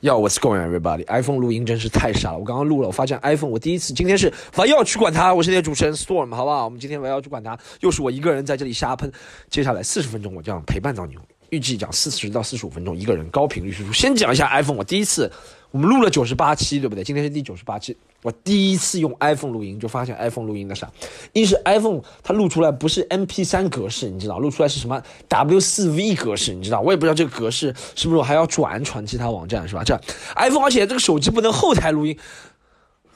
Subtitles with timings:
[0.00, 1.06] Yo, what's going everybody?
[1.06, 2.38] iPhone 录音真是太傻了。
[2.38, 5.32] 我刚刚录了，我发现 iPhone 我第一次今天是还要去管它。
[5.32, 6.66] 我是你的主持人 Storm，好不好？
[6.66, 9.10] 我们今天我要去管它，又是我一个人在这里瞎喷。
[9.48, 11.16] 接下来四十分钟，我这样陪伴到你，
[11.48, 13.92] 预计讲四十到四十五分钟，一个人高频率输出。
[13.94, 15.32] 先讲一下 iPhone，我第一次
[15.70, 17.02] 我们录了九十八期，对不对？
[17.02, 17.96] 今天是第九十八期。
[18.26, 20.90] 我第一次用 iPhone 录音，就发现 iPhone 录音的啥？
[21.32, 26.80] 一是 iPhone 它录出来不是 MP3 格式，你知道，录出来是什么 W4V 格式，你知道？
[26.80, 29.84] 我也不知道这个格式是不是我还要转传其他网站，是吧？
[29.84, 29.96] 这
[30.34, 32.18] iPhone，而且这个手机不能后台录音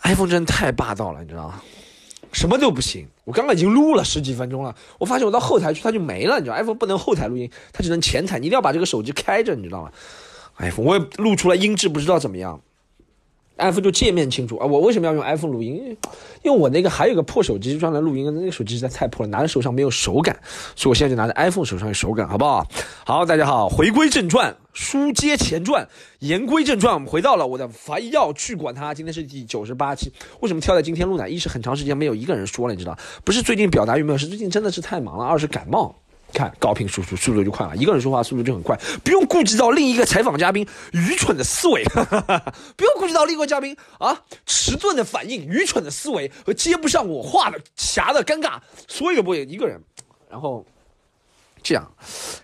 [0.03, 1.61] ，iPhone 真的太霸道了，你知道吗？
[2.31, 3.09] 什么都不行。
[3.25, 9.91] 我刚刚已经录了十几分钟了，我发现我到后台去它就没了，你知道？iPhone 不能后台录音，它只能前台，你一定要把这个手机开着，你知道吗
[10.59, 12.61] ？iPhone 我也录出来音质不知道怎么样。
[13.61, 14.67] iPhone 就界面清楚啊！
[14.67, 15.97] 我为什么要用 iPhone 录音？
[16.43, 20.39] 因为我那个还有个破手机专门录音，那个手机实在太破了，拿在手上没有手感，
[20.75, 22.67] 所以我现在就拿着 iPhone 手上有手感，好不好？
[23.05, 25.87] 好，大家好，回归正传，书接前传，
[26.21, 28.95] 言归正传，我们回到了我的凡要去管它。
[28.95, 31.29] 今天是第九十八期，为什么挑在今天录呢？
[31.29, 35.95] 一是很长时间没有一个人说了，你知道，不是最近表达欲没有，是最近真的是太忙了；二是感冒。
[36.33, 41.85] 看高频输出速度就快了，一个人说话速度就很快，不用顾及到另一个采访嘉宾愚蠢的思维，
[42.77, 48.59] 不用顾及到另一个嘉宾啊迟钝的反应、愚蠢的思维和接不上我话的狭的尴尬，
[48.89, 49.81] 所有的播音一个人，
[50.31, 50.65] 然后
[51.63, 51.91] 这样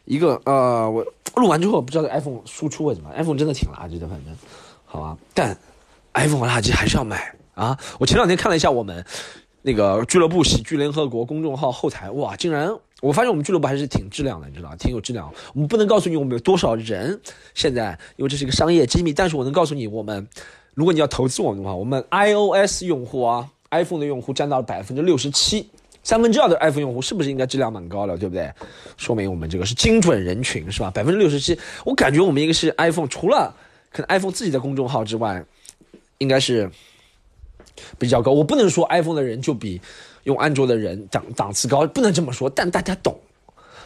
[0.04, 4.36] 一个呃，我录完之后不知道 iPhone 输出为什么，iPhone 真的挺垃圾的，反正
[4.84, 5.56] 好吧，但
[6.14, 7.78] iPhone 垃圾还是要买啊！
[7.98, 9.04] 我前两天看了一下我们
[9.62, 12.76] 那个俱乐部喜剧联合国公众号后台，哇，竟然。
[13.02, 15.30] 我发现我们俱乐部还是挺质量的，你知道挺有质量。
[15.52, 17.20] 我们不能告诉你我们有多少人
[17.54, 19.12] 现在，因为这是一个商业机密。
[19.12, 20.26] 但是我能告诉你，我们
[20.72, 25.68] 如果你要投资我们的话，我们 iOS 用户啊，iPhone 的用户占到了百分之六十七，
[26.02, 28.50] 三分之二的 iPhone 用户是不是应该质量蛮高的，对不对？
[28.96, 30.90] 说明我们这个是精准人群，是吧？
[30.90, 33.54] 百分之六十七，我感觉我们一个是 iPhone，除了
[33.92, 35.44] 可能 iPhone 自己的公众号之外，
[36.16, 36.70] 应该是
[37.98, 38.32] 比较高。
[38.32, 39.82] 我不能说 iPhone 的人就比。
[40.26, 43.16] 用安卓的人档档次高，不能这么说，但大家懂，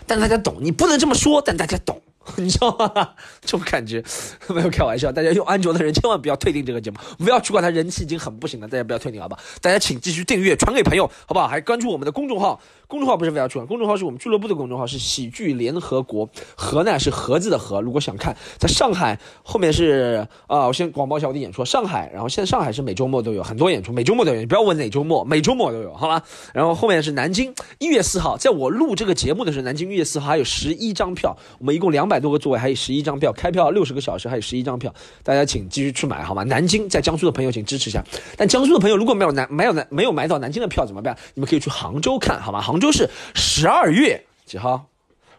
[0.06, 2.00] 但大家懂，你不能这么说，但大家懂。
[2.36, 3.10] 你知道吗？
[3.40, 4.02] 这种感觉
[4.48, 5.10] 没有开玩笑。
[5.12, 8.68] 大家用安卓的人千万不要退订这个节目，不要去管它人气已经很不行了。
[8.68, 9.38] 大家不要退订，好吧？
[9.60, 11.48] 大家请继续订阅，传给朋友，好不好？
[11.48, 16.28] 还关注我们的公众号，公众号不是不要去公众号是我们俱乐部的公众号，是喜剧联合国。
[16.54, 17.80] 盒呢是盒子的盒。
[17.80, 21.64] 如果想看，在上海后面是啊，我先广播一下我的演出。
[21.64, 24.38] 上海，然后现在上海是每周末都有很多演出，每周末都有。
[24.38, 26.22] 你不要问哪周末，每周末都有，好吧？
[26.54, 32.19] 然后后面是南京，一月四号，在我录这个节目的时候，南京一月四号还有十一张票，我们一共两百。
[32.20, 34.92] 多个座位，还有十一张票，开票六十个小时，还有十一张票，
[35.22, 36.42] 大家请继续去买，好吗？
[36.44, 38.04] 南京在江苏的朋友请支持一下，
[38.36, 41.16] 但江苏的朋友如果没有南没有南没有买到南京的票怎么办？
[41.34, 42.60] 你们可以去杭州看，好吗？
[42.60, 44.86] 杭州是十二月几号？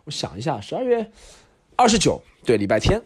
[0.06, 1.12] 我想一下，十二月
[1.76, 3.02] 二十九，对，礼拜天。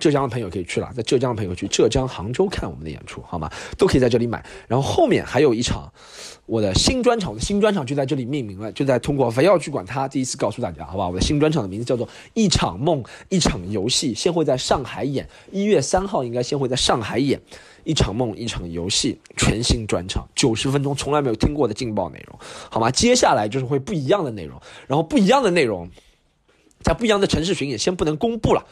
[0.00, 3.48] 浙江的朋友可以去了，在浙江的朋友去浙江杭州看我们的演出，好吗？
[3.78, 4.44] 都可以在这里买。
[4.66, 5.92] 然后后面还有一场
[6.46, 11.06] 我的新专场，我的新专场就在这里命名了，就在通过非要去管它，第一次告诉大家，好吧？
[11.06, 17.38] 我的新专场的名字叫做《一场梦，一场游戏》，先会在上海演，一月三号应该先会在上海演
[17.84, 22.38] 《一场梦，一场游戏》全新专场，九十分钟，从来没有听过的劲爆内容，
[22.70, 22.90] 好吗？
[22.90, 25.88] 接下来就是会不一样的内容，然后不一样的内容，
[26.82, 28.64] 在不一样的城市巡演，先不能公布了，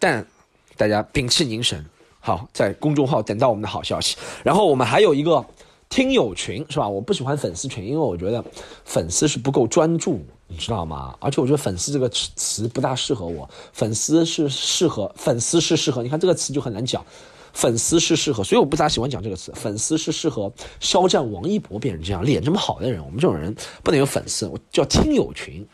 [0.00, 0.26] 但。
[0.76, 1.84] 大家屏气凝神，
[2.20, 4.16] 好，在公众号等到我们的好消息。
[4.44, 5.44] 然后我们还有一个
[5.88, 6.88] 听友群，是吧？
[6.88, 8.44] 我不喜欢粉丝群，因为我觉得
[8.84, 11.16] 粉丝是不够专注，你知道吗？
[11.20, 13.48] 而且我觉得粉丝这个词不大适合我。
[13.72, 16.02] 粉丝是适合，粉丝是适合。
[16.02, 17.04] 你看这个词就很难讲，
[17.52, 19.52] 粉丝是适合，所以我不咋喜欢讲这个词。
[19.54, 25.66] 粉丝是适合肖战、王一博、别人这样脸这么好的人，我们这种人不能有粉丝，我叫听友群。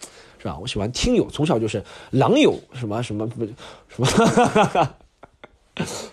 [0.42, 0.58] 是吧？
[0.60, 1.80] 我喜欢听友，从小就是
[2.10, 3.54] 狼友，什么什么不什
[3.97, 4.04] 么，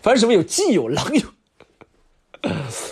[0.03, 1.22] 反正什么有基友、狼友、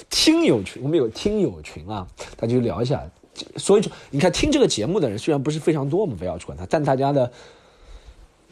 [0.10, 3.08] 听友群，我们有听友群啊，大家就聊一下。
[3.56, 7.32] 所以就，你看听这个节目的人虽然不是非常多，我们不要去管他，但大家的。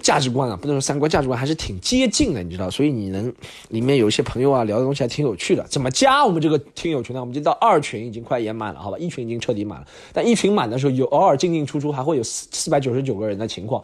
[0.01, 3.33] 价值观啊，不能说三观，价值观还是挺接近的，你知道，所以你能
[3.69, 5.63] 里面有一些朋友啊，聊的东西还挺有趣的。
[5.67, 7.19] 怎么加我们这个听友群呢？
[7.19, 8.97] 我们就到二群已经快也满了，好吧？
[8.99, 13.83] 一群已经彻底满了，但一群满的时候有偶尔进进出出，还会有四四百九十九个人的情况，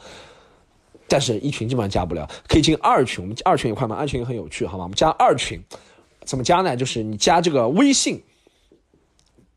[1.07, 3.23] 但是一群基本上加不了，可以进二群。
[3.23, 4.83] 我们二群也快满，二群也很有趣，好吗？
[4.83, 5.59] 我们加二群，
[6.25, 6.75] 怎么加呢？
[6.75, 8.21] 就是你加这个微信，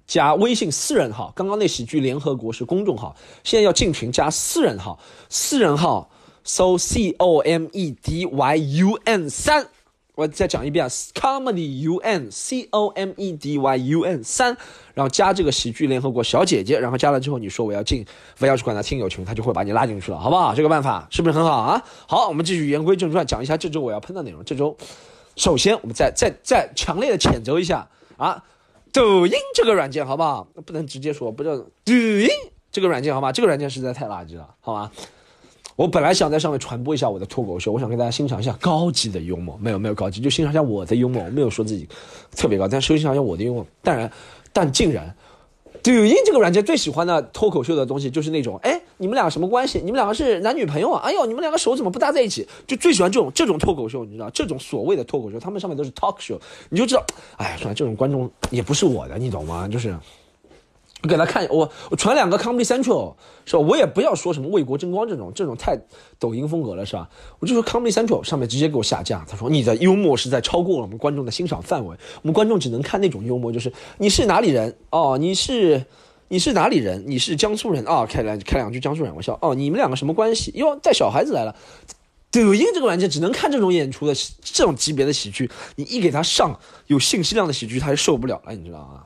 [0.06, 4.98] 加微信私人号，刚刚那喜剧联合国是公众号，现在要进群加私人号，
[5.28, 6.08] 私人号。
[6.44, 9.66] 搜 C O M E D Y U N 三，
[10.14, 14.56] 我再讲一遍，Comedy U N C O M E D Y U N 三，
[14.92, 18.04] 然后加这个喜剧联合国小姐姐，然后加了之后，你说我要进，
[18.36, 20.54] 非要去管他听友群，他就会把你拉进去了，好不好？
[20.54, 21.82] 这个办法是不是很好啊？
[22.06, 24.44] 好，我们继续言归正传，讲一下这周我要喷的内容。
[24.44, 24.76] 这周
[25.36, 27.88] 首先我们再再再强烈的谴责一下
[28.18, 28.44] 啊，
[28.92, 30.46] 抖音这个软件好不好？
[30.66, 32.28] 不能直接说，不叫抖音
[32.70, 33.32] 这个软件好吗？
[33.32, 34.92] 这个软件实在太垃圾了，好吗？
[35.76, 41.88] 我本来想在上面传播一下我的脱口秀，我想跟大家欣赏一下高级的幽默，没有没有高级，就欣赏一下我的幽默，我没有说自己
[42.36, 43.66] 特别高，但是欣赏一下我的幽默。
[43.82, 44.08] 当然，
[44.52, 45.16] 但竟然，
[45.82, 49.80] 抖音这个软件最喜欢的脱口秀的东西就是那种，哎，你们俩什么关系？
[49.80, 51.02] 你们两个是男女朋友啊？
[51.04, 52.46] 哎呦，你们两个手怎么不搭在一起？
[52.68, 56.38] 就最喜欢这种这种脱口秀，你知道，这种所谓的脱口秀，他们上面都是 talk show，
[56.70, 57.04] 你就知道，
[57.36, 59.66] 哎，算了，这种观众也不是我的，你懂吗？
[59.66, 59.92] 就是。
[61.06, 63.14] 给他看，我我传两个 Comedy Central
[63.44, 63.60] 是吧？
[63.60, 65.78] 我也不要说什么为国争光这种，这种太
[66.18, 67.08] 抖音风格了是吧？
[67.38, 75.16] 我就说 Comedy Central 上面直接给我下架，他说你的幽默实在超过了我们观众的欣赏范围，我们观众只能看那种幽默，就是你是哪里人哦？
[75.18, 75.84] 你是
[76.28, 77.04] 你是哪里人？
[77.06, 78.06] 你是江苏人啊？
[78.06, 79.54] 开两开两句江苏人玩笑哦？
[79.54, 80.52] 你们两个什么关系？
[80.54, 81.54] 哟，带小孩子来了，
[82.30, 89.04] 抖音这个软件只能看这种演出的这种级别的喜剧，你一给他上有信息量的喜剧，他就受不了了，你知道吗？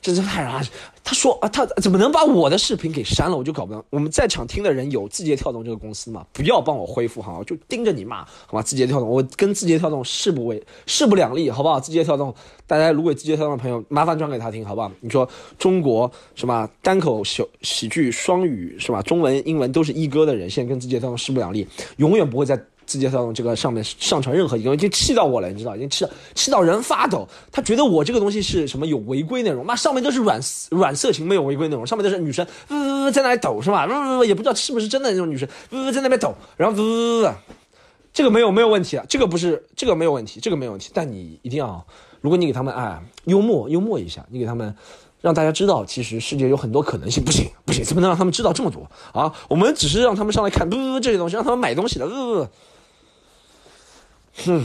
[0.00, 0.68] 真是太垃圾！
[1.04, 3.36] 他说啊，他怎么能把我的视频给删了？
[3.36, 3.84] 我就搞不懂。
[3.90, 6.24] 我们在场听的人有字节跳动这个公司吗？
[6.32, 8.62] 不要帮我恢复哈，就盯着你骂好吧？
[8.62, 11.78] 字节跳动，我跟字节跳动势不为势不两立，好不好？
[11.78, 12.34] 字节跳动，
[12.66, 14.90] 大家如果字节跳动的朋友，麻烦转给他听，好不好？
[15.00, 19.02] 你说中国什么单口喜喜剧双语是吧？
[19.02, 21.66] 中文英文都是一哥的人，现在跟字节跳动势不两立，
[21.96, 22.58] 永远不会在。
[22.90, 26.04] 字节跳动这个上面上传任何一个，已经气到我了，你知道，已经气
[26.34, 27.28] 气到人发抖。
[27.52, 29.64] 他觉得我这个东西是什么有违规内容？
[29.64, 30.40] 妈，上面都是软
[30.70, 33.86] 软色情，没有违规内容，上面都是女生呜呜呜在那里抖，是吧？
[33.86, 37.28] 呜呜呜也不知道是不是真的那种女生呜呜在那边抖，然后呜呜呜，
[38.12, 40.90] 这个没有没有问题啊，这个不是这个没有问题，这个没有问题。
[40.92, 41.86] 但你一定要，
[42.20, 44.74] 如果你给他们哎幽默幽默一下，你给他们
[45.20, 47.22] 让大家知道，其实世界有很多可能性。
[47.22, 49.32] 不行不行，怎么能让他们知道这么多啊？
[49.48, 52.48] 我们只是让他们上来看呜呜这些东西，让他们买东西的呜呜。
[54.36, 54.64] 哼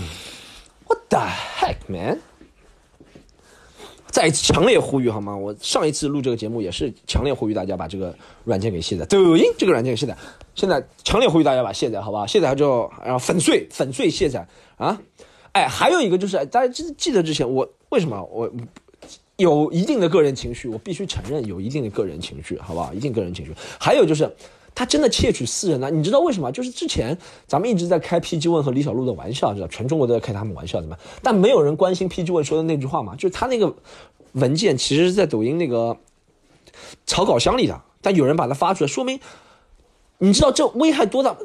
[0.87, 2.19] ，What the heck, man！
[4.07, 5.35] 再一次强烈呼吁好吗？
[5.35, 8.15] 我上一次录这个节目也是强烈呼吁大家把这个
[8.45, 10.15] 软件给卸载，抖音这个软件卸载。
[10.55, 12.25] 现在强烈呼吁大家把卸载，好吧？
[12.25, 14.47] 卸载之后，然后粉碎，粉碎卸载
[14.77, 15.01] 啊！
[15.51, 18.49] 哎，还有一个就是，大家记记得之前我为什么我
[19.35, 20.69] 有一定的个人情绪？
[20.69, 22.93] 我必须承认有一定的个人情绪，好不好？
[22.93, 23.53] 一定个人情绪。
[23.77, 24.33] 还有就是。
[24.75, 25.89] 他真的窃取私人呢？
[25.89, 26.51] 你知道为什么？
[26.51, 27.17] 就是之前
[27.47, 30.97] 咱们一直在开 PGone 和李小璐的玩笑，知道全中国都在开他们玩笑，怎么？
[31.23, 33.15] 但没有人关心 PGone 说的那句话嘛？
[33.15, 33.73] 就是他那个
[34.33, 35.97] 文件其实是在抖音那个
[37.05, 39.19] 草稿箱里的，但有人把它发出来，说明
[40.17, 41.35] 你知道这危害多大？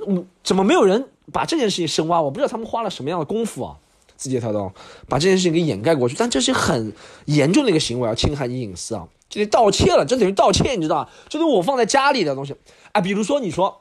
[0.43, 2.21] 怎么没有人把这件事情深挖？
[2.21, 3.77] 我不知道他们花了什么样的功夫啊！
[4.17, 4.71] 字节跳动
[5.09, 6.93] 把这件事情给掩盖过去，但这是很
[7.25, 9.09] 严重的一个行为，要侵害你隐私啊！
[9.31, 11.11] 就得道歉了，这等于道歉，你知道吧？
[11.31, 12.55] 这是我放在家里的东西。
[12.93, 13.81] 啊，比如说你说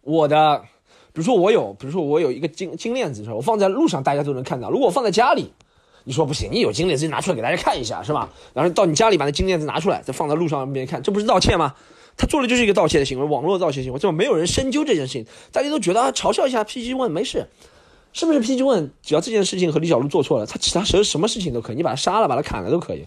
[0.00, 0.62] 我的，
[1.12, 3.36] 比如说我有，比如说我有一个金金链子，是吧？
[3.36, 4.70] 我放在路上大家都能看到。
[4.70, 5.52] 如果我放在家里，
[6.04, 8.30] 你说不行，你有金链子拿出来给大家看一下，是吧？
[8.54, 11.74] 然后到你家里把那金链子拿出来，再放在路上让别人看，这不是盗窃吗？
[12.16, 17.48] 他做的就是一个盗窃的行为，网络盗窃行为，这么没有人深究这件事情，大家都觉得啊，嘲笑一下 PG 问没事，
[18.12, 18.90] 是不是 PG 问？
[19.02, 23.06] 只要这件事情和李小璐做错了，他其他什什么事情都可以，你把他杀了，把他砍了都可以，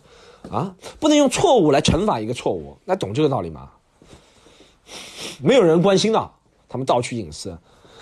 [0.50, 3.70] 啊，不能用错误来惩罚一个错误，那懂这个道理吗？
[5.42, 6.32] 没有人关心的，
[6.70, 7.58] 他们盗取隐私，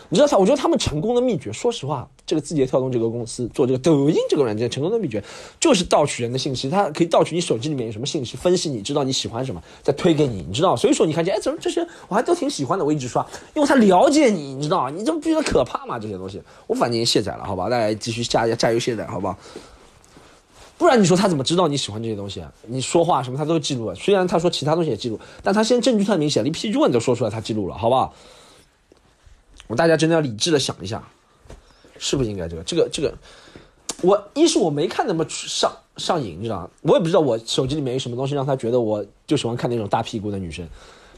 [0.10, 0.38] 你知道他？
[0.38, 5.24] 我觉得他们成功的秘诀，说实话，这个字节跳动这个公司做这个抖音这个软件成功的秘诀，
[5.60, 6.70] 就是盗取人的信息。
[6.70, 10.76] 它可以盗取你手机里面有什么信息，分析你知道你喜欢什么，再推给你，你知道？
[10.76, 13.26] 所以说你看见，哎，怎么这些我还都挺喜欢的，我一直刷，
[13.56, 14.90] 因为他了解你，你知道？
[14.90, 15.98] 你这不觉得可怕吗？
[15.98, 17.70] 这些东西，我反正也卸载了，好吧？
[17.70, 19.38] 大家继续加加油卸载，好不好？
[20.84, 22.52] 不然你说他怎么知道你喜欢这些东西啊？
[22.68, 23.96] 你说话什么他都记录了。
[23.96, 28.14] 虽然他说其他东西也记录，但他现在证据太明显，连 PG One 都说出来他记录了，好不好？
[29.68, 31.02] 我大家真的要理智的想一下，
[31.98, 32.64] 是不是应该这个？
[32.64, 33.14] 这个这个，
[34.02, 36.70] 我一是我没看那么上上瘾，你知道吗？
[36.82, 40.68] 我也不知道我手机里面有什么东西让他觉得我就喜欢看那种大屁股的女生，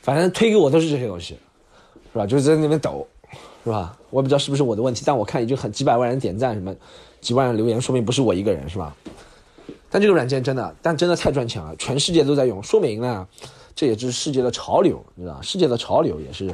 [0.01, 1.37] 反正推给我都是这些东西，
[2.13, 2.25] 是吧？
[2.27, 3.05] 就是在那边抖，
[3.63, 3.97] 是吧？
[4.11, 6.73] 我也不知道是不是我的问题，但我看已经很几百万人点赞，什么
[7.19, 8.95] 几万人留言，说明不是我一个人，是吧？
[9.95, 13.25] 但这个软件真的，但真的太赚钱了，全世界都在用，说明呢，
[13.73, 16.53] 这也是世界的潮流，你知道世界的潮流也是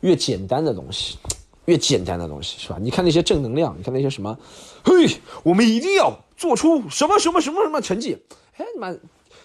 [0.00, 1.16] 越简单的东西，
[1.64, 2.76] 越简单的东西是吧？
[2.78, 4.38] 你看那些正能量，你看那些什么，
[4.84, 5.08] 嘿，
[5.42, 8.18] 我们一定要做出什么什么什么什么成绩，
[8.58, 8.94] 哎，妈，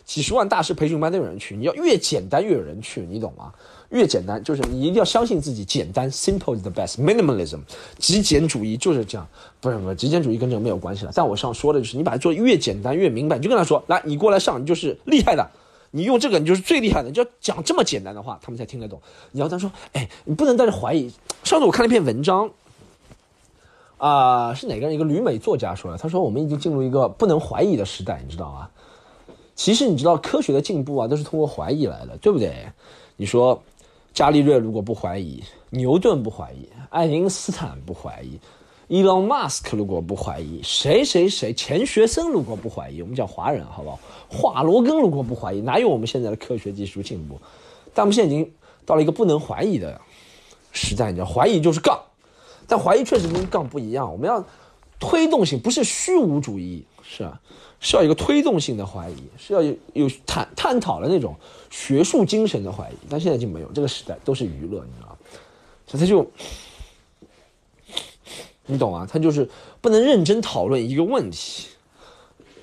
[0.04, 3.54] 几十万大师培训班都有人去，你要越简单越有人去，你懂吗？
[3.92, 7.60] 越简单就是你一定要相信自己，简单，simple is the best，minimalism，
[8.00, 9.28] 极简主义就是这样，
[9.60, 11.12] 不是不是，极简主义跟这个没有关系了。
[11.14, 15.46] 但我上说的就是你把它做越简单越明白，你就跟他说，来，你过来上，你就是厉害的，
[15.92, 19.02] 你用这个你就是最厉害的，你就要讲这么简单的话，他们才听得懂。
[19.32, 21.12] 你要他说，哎，你不能带着怀疑。
[21.44, 22.50] 上次我看了一篇文章，
[23.98, 24.96] 啊，是哪个人？
[24.96, 25.98] 一个旅美作家说的。
[25.98, 28.70] 他说我们已经进入一个不能怀疑的时代，你知道吗？
[29.54, 32.56] 其实你知道科学的进步啊，都是通过怀疑来的，对不对？
[33.18, 33.62] 你说，
[34.14, 38.40] 伽利略如果不怀疑，牛顿不怀疑，爱因斯坦不怀疑
[38.88, 44.00] 伊隆马斯克如果不怀疑，谁谁谁钱学森如果不怀疑，我们讲华人好不好？
[44.28, 47.40] 华罗庚如果不怀疑，哪有我们现在的科学技术进步？
[47.94, 48.52] 但我们现在已经
[48.86, 50.00] 到了一个不能怀疑的
[50.74, 51.98] 时代，你知道，怀疑就是杠。
[52.68, 54.44] 但怀疑确实跟杠不一样，我们要
[55.00, 57.40] 推动性，不是虚无主义，是吧？
[57.80, 61.34] 是要一个推动性的怀疑，是要有有探探讨的那种
[61.72, 62.94] 学术精神的怀疑。
[63.10, 65.18] 但现在就没有，这个时代都是娱乐，你知道吗？
[65.88, 66.32] 所以他就，
[68.68, 69.08] 你懂啊？
[69.12, 69.50] 他就是
[69.82, 71.70] 不能认真讨论一个问题，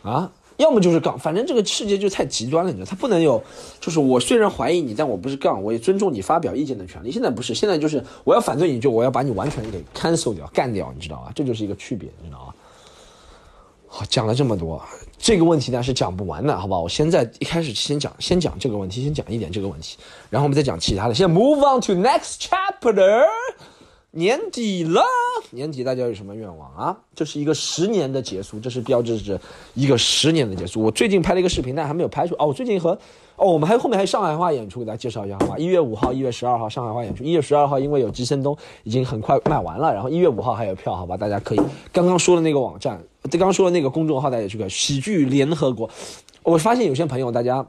[0.02, 0.30] 啊。
[0.58, 3.40] 要么就是杠，反正这个世界就太极端了，你知道，他不能有，
[3.80, 7.12] 就是我虽然怀疑你，但我不是杠，我也尊重你发表意见的权利。
[7.12, 11.30] 现在不是，现在就是我要反对你，就我要把你完全给 cancel 掉，干掉，你知道吗？
[11.32, 12.54] 这就是一个区别，你知道吗？
[13.86, 14.82] 好，讲了这么多，
[15.18, 16.78] 这个问题呢是讲不完的，好吧？
[16.78, 19.98] 我现在一开始先讲，先讲这个问题，先讲一点这个问题，
[20.30, 21.14] 然后我们再讲其他的。
[21.14, 23.25] 现在 move on to next chapter。
[24.10, 25.02] 年底了，
[25.50, 26.96] 年底大家有什么愿望啊？
[27.14, 29.38] 这是一个十年的结束，这是标志着
[29.75, 30.80] 一个十年的结束。
[30.80, 32.34] 我最近拍了一个视频，但还没有拍出。
[32.38, 32.98] 哦，我最近和
[33.37, 35.58] 哦，我们还有后面还有上海话演出，给大家介绍一下好吧？
[35.58, 37.22] 一月五号、一月十二号上海话演出。
[37.22, 39.92] 一月十二号因为有吉森东，已经很快卖完了。
[39.92, 41.14] 然后一月五号还有票，好吧？
[41.14, 41.60] 大家可以
[41.92, 45.88] 刚刚说的那个网站，刚刚说的那个公众号，大家去看喜剧联合国。
[46.42, 47.66] 我发现有些朋友，大家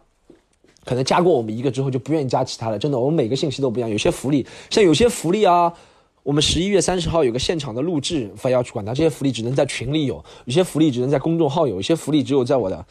[0.85, 3.89] 可能加过我们一个之后就不愿意加其他的，真的，我们每个信息都不一样。
[3.89, 5.73] 有些福利，像有些福利啊。
[6.21, 8.93] 我们十一月三十号有个现场的录制，非要去管它。
[8.93, 12.85] 这些福利只能在群里有，有些福利只能在公众号有，有些福利只有在我的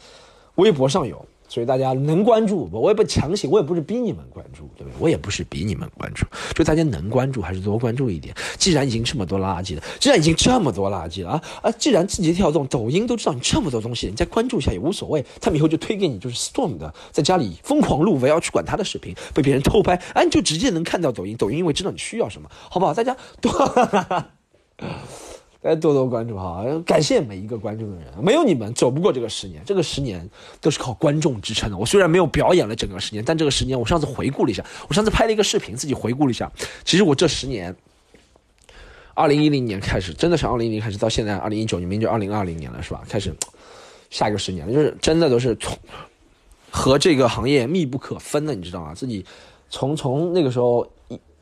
[0.55, 1.23] 微博上有。
[1.49, 4.93] 所以大家能关注，我也不强行，我也不是逼你们关注，对不对？
[4.99, 6.25] 我也不是逼你们关注，
[6.55, 8.33] 就大家能关注还是多关注一点。
[8.57, 11.71] 既然已经这么多垃圾了，既然已经这么多垃圾了啊啊！
[11.71, 15.25] 既然字节跳动、抖音都知道你这么多东西，你再关注一下也无所谓。
[15.41, 21.35] 他们以后就推给你，就是 Storm 的在家里疯狂录，我要去管他的视频被别人偷拍，哎，你就直接能看到抖音。
[21.35, 22.93] 抖音因为知道你需要什么，好不好？
[22.93, 23.51] 大家多。
[25.61, 30.25] 大家多多关注哈，感谢每一个关注的人，没有你们走不过这个十年，这个十年
[30.61, 31.75] 都是靠观众支撑的。
[31.75, 36.49] 我虽然没有表演了整个十年，但这个十年我上次回顾了一下，我上次拍了一个视频，自己回顾了一下，
[36.85, 37.75] 其实我这十年，
[39.13, 43.01] 二零一零年开始，真的是二零一零开始到现在二零一九年，明年就二零二零年了，是吧？
[43.09, 43.35] 开始
[44.09, 45.77] 下一个十年了，就是真的都是从
[46.71, 48.93] 和这个行业密不可分的，你知道吗？
[48.95, 49.25] 自己
[49.69, 50.89] 从从那个时候。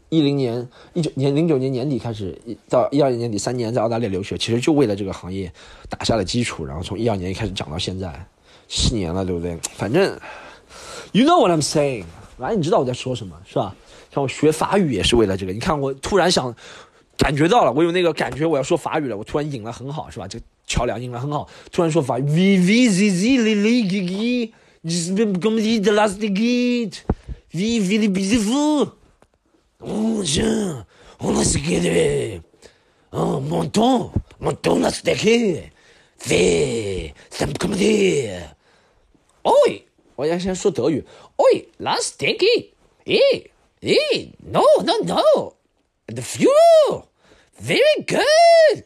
[0.10, 2.38] 一零年、一九年、零九年年底开始，
[2.70, 5.52] 到一二年年底三年在澳大利亚留学，其实就为了这个行业
[5.90, 6.66] 打下了基础。
[6.66, 8.26] 然后从一二年一开始讲到现在，
[8.68, 9.58] 七年了，对不对？
[9.76, 10.18] 反正
[11.12, 12.06] ，you know what I'm saying，
[12.38, 13.76] 反正你知道我在说什么，是吧？
[14.14, 15.52] 像我学法语也是为了这个。
[15.52, 16.56] 你看，我突然想
[17.18, 19.18] 感觉到了，我有那个感觉，我要说法语了。
[19.18, 20.28] 我突然引了很好，是吧？
[20.28, 22.24] 这个桥梁引了很好，突然说法语。
[22.24, 27.00] ，v v z z l l g g，this is the last gate.
[27.52, 28.97] V V beautiful.
[29.80, 30.86] Oh, tiens,
[31.20, 32.42] on a ce qu'il
[33.12, 35.72] Oh, mon ton, mon ton a stecké.
[36.18, 38.56] Fais, ça me comme dire.
[39.44, 39.84] Oi,
[40.16, 41.06] 我要先说德语。
[41.38, 42.74] Oi, la stecky.
[43.06, 45.54] Eh, eh, no, no, no.
[46.08, 47.04] The fuel.
[47.62, 48.84] Very good.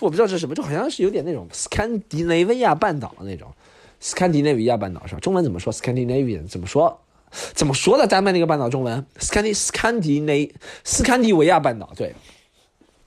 [0.00, 3.52] 我不知道这是什么，就好像是有点那种斯堪的纳维亚半岛的那种。
[4.00, 5.20] 斯堪的纳维亚半岛是吧？
[5.20, 7.03] 中文怎么说？Scandinavian 怎么说？
[7.52, 8.06] 怎么说的？
[8.06, 12.14] 丹麦那个半岛中文，斯堪迪斯堪迪内斯堪迪维亚半岛，对，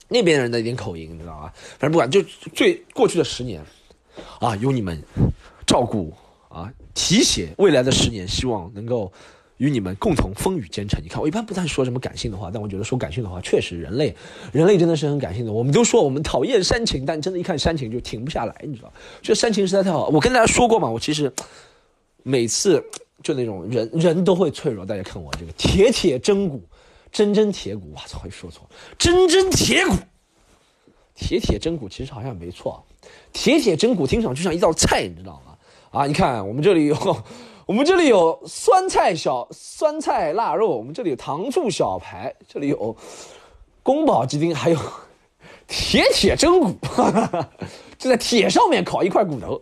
[0.08, 1.52] 那边人的一点口音，你知道吧？
[1.78, 2.22] 反正不管，就
[2.54, 3.62] 最过去的十年，
[4.40, 5.02] 啊，有你们
[5.66, 6.12] 照顾
[6.48, 9.12] 啊，提携未来的十年，希望能够
[9.56, 11.00] 与你们共同风雨兼程。
[11.02, 14.14] 你看，我一般不太说什么感性的话，但我觉得说感性的话，确实人类，
[14.52, 15.52] 人类真的是很感性的。
[15.52, 18.92] 我们都说我们讨厌煽情，但真的一看煽情就停不下来，你知道？
[19.22, 20.08] 就煽情实在太好。
[20.08, 21.32] 我跟大家说过嘛，我其实
[22.22, 22.84] 每次。
[23.22, 26.62] 就那种人人都会脆弱，大家看我这个铁铁真骨，
[27.10, 28.62] 真真铁骨，我操，说错，
[28.96, 29.94] 真真铁骨，
[31.14, 32.82] 铁铁真骨其实好像没错，
[33.32, 35.56] 铁铁真骨听上去像一道菜，你知道吗？
[35.90, 36.96] 啊，你看我们这里有，
[37.66, 42.96] 我们这里有酸菜小酸菜腊肉，我们这里有糖醋小排，这里有
[43.82, 44.78] 宫保鸡丁，还有
[45.66, 47.50] 铁铁真骨，哈 哈
[47.98, 49.60] 就在铁上面烤一块骨头，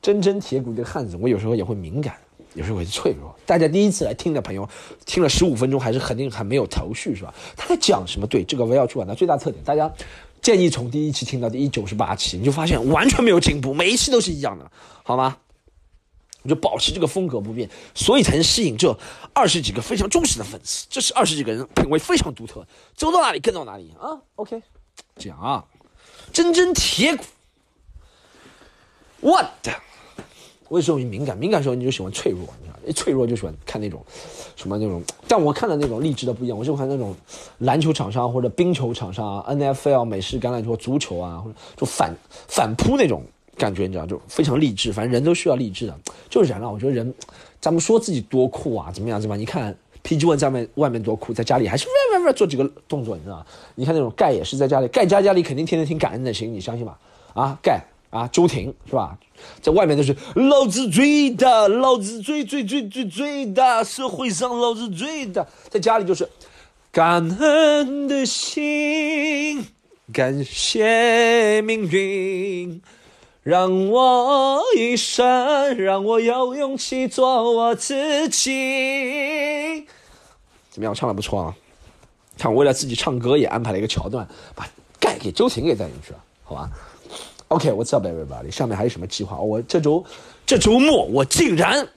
[0.00, 2.16] 真真铁骨这个汉子，我有时候也会敏感。
[2.54, 3.34] 有时候会脆弱。
[3.46, 4.68] 大家第一次来听的朋友，
[5.06, 7.34] 听了十五分钟还是肯定还没有头绪，是吧？
[7.56, 8.26] 他在讲什么？
[8.26, 9.92] 对，这个围绕出版的最大特点，大家
[10.42, 14.70] 建议从第一期听到第一九十八期，你就发现完全没有进步，每一期都是一样的，
[15.02, 15.36] 好吗？
[16.42, 18.98] 你就保持这个风格不变，所以才能吸引这
[19.34, 20.86] 二十几个非常忠实的粉丝。
[20.88, 22.66] 这是二十几个人品味非常独特，
[22.96, 24.18] 走到哪里跟到哪里啊。
[24.36, 24.62] OK，
[25.16, 25.66] 讲啊，
[26.32, 27.24] 真真铁骨。
[29.20, 29.78] 我的，
[30.70, 31.36] 为什么敏感？
[31.36, 32.78] 敏感时候你就喜欢脆弱，你知道？
[32.88, 34.02] 一脆弱就喜欢看那种
[34.56, 35.02] 什么那种。
[35.28, 37.14] 但我看的那种励志的不一样，我喜欢那种
[37.58, 42.14] 篮球场上或者冰球场上啊，NFL 美式橄榄球、足球啊，或者就反
[42.48, 43.22] 反扑那种
[43.56, 44.06] 感觉，你知道？
[44.06, 44.92] 就非常励志。
[44.92, 45.98] 反正人都需要励志的，
[46.28, 46.70] 就是人啊。
[46.70, 47.12] 我觉得人，
[47.60, 49.36] 咱们说自己多酷啊，怎么样，对吧？
[49.36, 51.86] 你看 PG One 在外面外面多酷，在家里还是
[52.36, 53.44] 做几个动作，你知道？
[53.74, 56.96] 你看那种盖也是在家里，盖家家里肯定天天听感恩的心，你相信吧？
[57.34, 57.84] 啊，盖。
[58.10, 59.16] 啊，周婷是吧？
[59.62, 65.46] 在外面都是老子最大，老子最最最最最大，社会上老子最大。
[65.68, 66.28] 在家里就是
[66.92, 69.64] 感恩的心，
[70.12, 72.82] 感谢命运，
[73.44, 79.86] 让我一生，让我有勇气做我自己。
[80.70, 80.92] 怎么样？
[80.92, 81.54] 唱的不错啊！
[82.36, 86.68] 看，为了自己唱歌也安排了一个桥段，把盖给周婷给带进去了，好吧
[87.50, 88.48] ？OK，What's up, everybody？
[88.48, 89.40] 下面还有什么计划？
[89.40, 90.04] 我这周
[90.46, 91.88] 这周末我竟然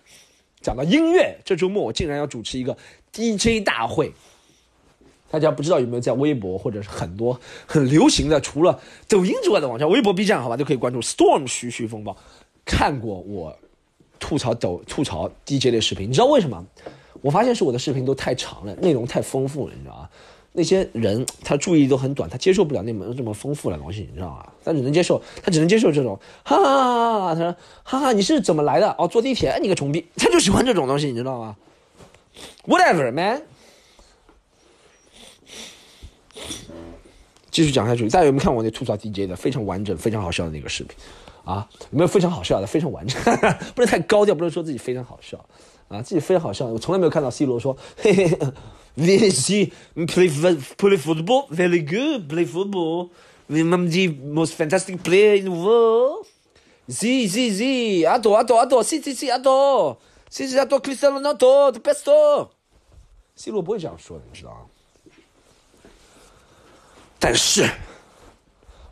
[0.61, 2.75] 讲到音乐，这周末我竟然要主持一个
[3.13, 4.11] DJ 大会。
[5.29, 12.17] 大家不知道有没有在微博或者是很多很流行的除了抖音之外的网站，微博、B 站，好吧，都可以关注 Storm 徐徐风暴。
[12.65, 13.55] 看过我
[14.19, 16.65] 吐槽抖吐槽 DJ 的视频，你知道为什么？
[17.21, 20.09] 我发现是我的视频都太长了，内容太丰富了，你知道吗？
[20.55, 24.47] 那些人他注意力都很短，他接受不了那么这么丰富的东西，你知道吗？
[24.63, 27.35] 他只能接受，他只能接受这种，哈哈哈哈！
[27.35, 28.95] 他说，哈哈，你是怎么来的？
[28.99, 30.05] 哦，坐地铁，你个穷逼！
[30.15, 31.55] 他就喜欢这种东西，你知道吗
[32.67, 33.41] ？Whatever, man。
[37.49, 40.95] 继续讲下去，大家有没有看我那吐槽 DJ 的非常完整、非常好笑的那个视频？
[41.45, 42.67] 啊，有没有非常好笑的？
[42.67, 43.19] 非常完整，
[43.73, 45.43] 不能太高调，不能说自己非常好笑
[45.89, 46.67] 啊，自己非常好笑。
[46.67, 48.37] 我从来没有看到 C 罗说，嘿嘿。
[48.95, 49.47] This
[50.07, 50.29] play
[50.77, 52.27] play football very good.
[52.29, 53.09] Play football.
[53.49, 56.27] I'm the most fantastic player in the world.
[56.89, 58.05] Z Z Z.
[58.05, 58.83] Adoro adoro adoro.
[58.83, 59.97] C C C adoro.
[60.29, 62.09] C C adoro Cristiano Ronaldo the best.
[63.35, 64.65] C 罗不会这样说的，你知道吗？
[67.19, 67.67] 但是，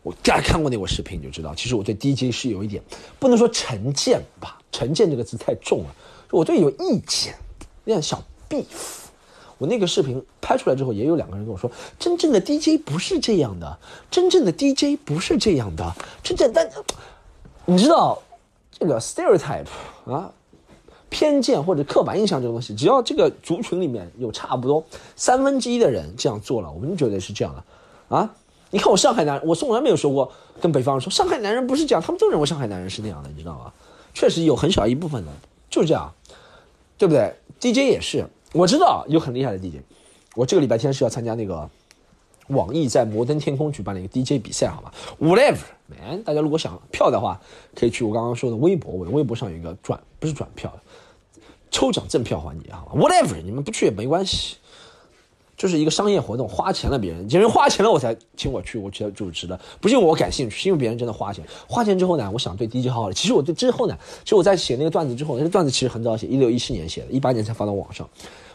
[0.01, 2.81] 我大家看过那个视频你就知道，其实我对第一集是有一点
[3.19, 5.95] 不能说成见吧，成见这个字太重了，
[6.31, 7.35] 我对有意见，
[7.85, 9.00] 有点小 beef。
[9.61, 11.69] 我那个视频拍出来之后，也有两个人跟我说
[11.99, 13.77] ：“真正的 DJ 不是这样的，
[14.09, 15.93] 真正的 DJ 不是这样的，
[16.23, 16.67] 真正但
[17.65, 18.19] 你知道
[18.71, 19.67] 这个 stereotype
[20.05, 20.31] 啊，
[21.09, 24.83] 偏见或者刻板印象这个东西，只要这个族群里面有差不多
[25.15, 28.27] 三分之一的人这样做了，我们觉得是这样的啊。
[28.71, 33.71] 你看我上海男，我从来没有说过跟北方人说上海男人不是这样，他们都认为上海男人是那样的，你知道吗？
[34.11, 35.31] 确实有很小一部分的
[35.69, 36.11] 就是这样，
[36.97, 39.81] 对不对？DJ 也是。”我知道有很厉害的 DJ，
[40.35, 41.69] 我这个礼拜天是要参加那个
[42.47, 47.39] 网易在摩登天空举办的一个 DJ 比赛，好吧？Whatever，man，大家如果想票的话，
[47.73, 50.71] 可以去我刚刚说的微博，我的微博上有一个转，不是转票，
[51.69, 54.57] 抽奖赠票环节，好吧？Whatever，你们不去也没关系，
[55.61, 63.13] 就是一个商业活动，花钱了别人，别人花钱了我才请我去，我去主持的，不是因为我感兴趣，是因为别人真的花钱，花钱之后呢，我想对 DJ 好好的。
[63.13, 68.09] 其实我对之后呢，其实我在写那个段子之后，那个段子其实很早写，一六一七年写的，一八年才发到网上。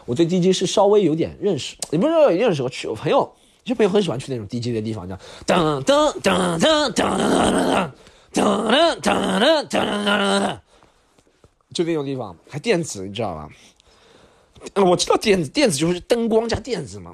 [0.05, 5.15] 我对 DJ 是稍微有点认识，也不是说认识，我去我朋友，有些朋友很喜欢去那种 DJ 的地方，叫
[5.45, 7.89] 噔噔噔噔噔噔
[8.33, 10.57] 噔噔噔噔噔噔，
[11.73, 13.47] 就那种地方，还电子，你知道吧？
[14.75, 17.13] 我知道电子，电子就是灯光加电子嘛。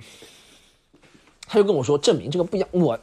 [1.48, 3.00] 他就跟我说，证明这个不一样，我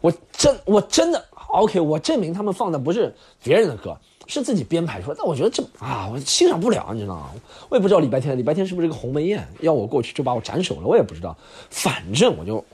[0.00, 3.96] 我真我真的 OK，我证明他们放的不是别人的歌。
[4.28, 7.30] 是自己编排出来，但我觉得这啊，我欣赏不了，你知道吗？
[7.68, 11.36] 我也不知道礼拜天，礼拜天是不是一个鸿门宴，要我过去就把我斩首了，我也不知道。
[11.70, 12.64] 反正我就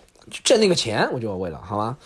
[0.43, 1.99] 挣那个钱，我就为了好吗？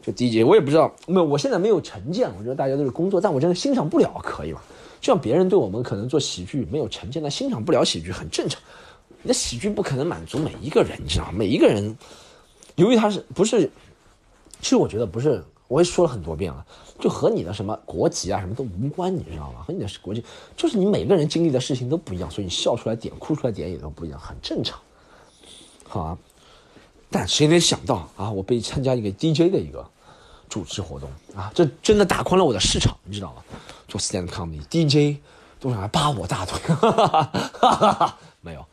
[0.00, 4.60] 就 DJ，我也不知道，没有，我现在没有成见，我觉得大家都是工作，但我真的欣赏不了，可以吗？
[5.04, 8.58] 就像别人对我们可能做喜剧没有成见，但欣赏不了喜剧很正常。
[9.20, 11.32] 你的喜剧不可能满足每一个人，你知道吗？
[11.32, 11.94] 每一个人，
[12.76, 13.70] 由于他是不是？
[14.62, 15.44] 其实我觉得不是。
[15.68, 16.64] 我也说了很多遍了，
[16.98, 19.62] 就和你的什么国籍啊什么都无关，你知道吗？
[19.66, 20.24] 和你的国籍，
[20.56, 24.78] 就是你每个人经历的事情都不一样，所以你笑出来点、哭出来点也都不一样，很正常，
[25.86, 26.18] 好啊。
[27.10, 29.86] 但谁能想到啊，我被参加一个 DJ 的一个
[30.48, 33.42] 主持活动啊，这真的打宽了我的市场，你知道吗？
[33.94, 35.20] 做 stand comedy，DJ
[35.60, 38.66] 都想来扒我大腿，哈哈哈哈没有，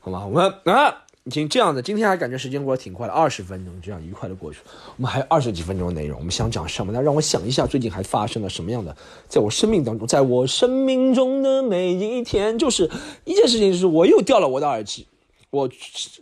[0.00, 0.26] 好吗？
[0.26, 1.04] 我们啊。
[1.24, 4.60] 已经这样的，今天还感觉时间过得挺快的，二十分钟这样愉快的过去。
[4.96, 7.02] 我们还有二十几分钟的内容，我们想讲什么呢？
[7.02, 8.96] 让我想一下，最近还发生了什么样的，
[9.28, 12.90] 在我生命当中，在我生命中的每一天，就是
[13.26, 15.06] 一件事情，就是我又掉了我的耳机。
[15.50, 15.68] 我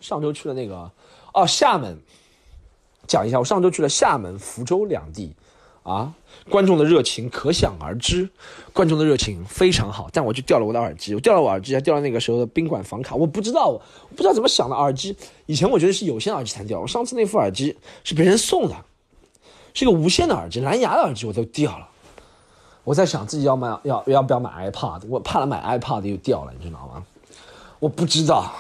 [0.01, 0.91] 上周去了那个，
[1.33, 1.97] 哦，厦门，
[3.07, 5.33] 讲一下，我上周去了厦门、福州两地，
[5.85, 6.13] 啊，
[6.49, 8.29] 观众的热情可想而知，
[8.73, 10.09] 观众的热情非常好。
[10.13, 13.81] 但我就掉了我的耳机，我掉了我耳机，还掉了那个时候的宾馆房卡，我不知道，我
[14.11, 14.77] 不知道怎么想的。
[14.77, 18.77] 耳机以前我觉得是有线耳机才掉，我上次那副耳机是别人送的，
[19.75, 21.89] 是个无线的耳机，蓝牙的耳机我都掉了。
[22.85, 27.05] 我在想自己要买要要不要买 iPad，我怕了买 iPad 又掉了，你知道吗？
[27.81, 28.53] 我不知道，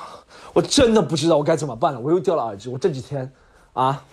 [0.52, 2.00] 我真的不知道我该怎么办了。
[2.00, 3.32] 我又掉了耳机，我这几天
[3.74, 4.04] 啊。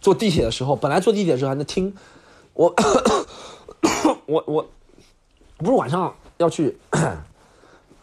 [0.00, 1.94] 坐地铁的时候，本来坐地铁的时候还能听，
[2.54, 2.74] 我
[4.26, 4.66] 我我，
[5.58, 6.76] 不是晚上要去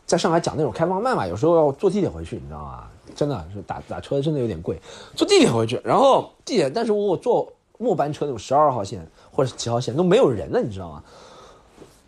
[0.06, 1.26] 在上海讲那种开放麦嘛？
[1.26, 2.84] 有时候要坐地铁回去，你知道吗？
[3.16, 4.80] 真的是打打车真的有点贵，
[5.16, 11.04] 坐地铁回去，然后地铁，但是我坐末班车那种十二号线或者是几号线都没有人了，你知道吗？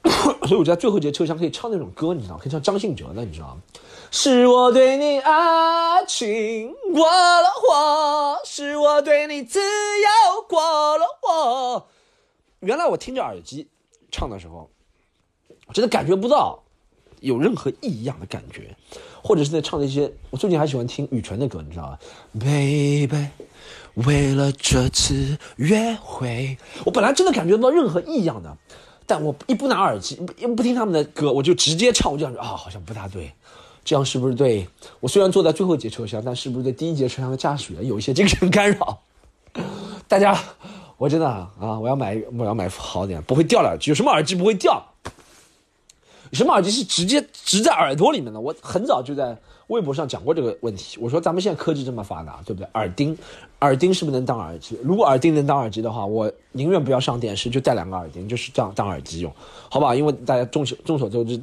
[0.48, 3.58] 所以我在最后一节车厢可以唱那种歌，你知道，可以唱张信哲的，你知道吗？
[4.12, 11.86] 是我对你爱情过了火，是我对你自由过了火。
[12.64, 13.68] 原来我听着耳机
[14.10, 14.70] 唱的时候，
[15.68, 16.64] 我真的感觉不到
[17.20, 18.76] 有任何异样的感觉，
[19.22, 20.12] 或者是在唱那些。
[20.30, 22.00] 我最近还喜欢听羽泉的歌，你知道吧
[22.40, 23.28] ？Baby，
[23.96, 28.58] 为了这次约会，我本来真的感觉不到任何异样的，
[29.06, 33.34] 但我一不拿耳机，一不听他们的歌，我就直接唱，我就感觉啊，好像不大对。
[33.84, 34.66] 这样是不是对
[35.02, 39.02] 我虽然坐在最后一节车厢，但是不是对第一节车厢的驾驶员有一些精神干扰？
[40.08, 40.42] 大家，
[40.98, 43.92] 我真的啊，我要买，我要买副好点，不会掉的耳机。
[43.92, 44.82] 有什么耳机不会掉？
[46.32, 48.40] 什么耳机是直接直在耳朵里面的？
[48.40, 50.98] 我很早就在微博上讲过这个问题。
[51.00, 52.68] 我说咱们现在科技这么发达，对不对？
[52.74, 53.18] 耳钉，
[53.62, 54.78] 耳钉是不是能当耳机？
[54.84, 59.32] 如果耳钉能当耳机的话，我宁愿不要上电视，就戴两个耳钉，就是这样当耳机用，
[59.70, 59.94] 好吧？
[59.94, 61.40] 因为大家众所众所周知。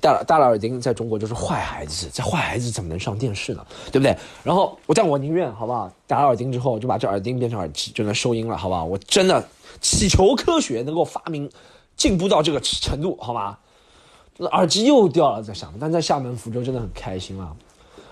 [0.00, 3.64] 戴了戴了耳钉，在中国就是坏孩子，这坏孩子怎么能上电视呢？
[3.92, 4.16] 对不对？
[4.42, 5.92] 然后我但我宁愿好不好？
[6.06, 8.84] 戴了耳钉之后，就把这耳钉变成耳机，就能收音了，好不好？
[8.84, 9.46] 我真的
[9.80, 11.50] 祈求科学能够发明
[11.96, 13.58] 进步到这个程度，好吧？
[14.38, 17.54] 那耳机又掉了，在厦门，但在厦门、福州真的很开心了！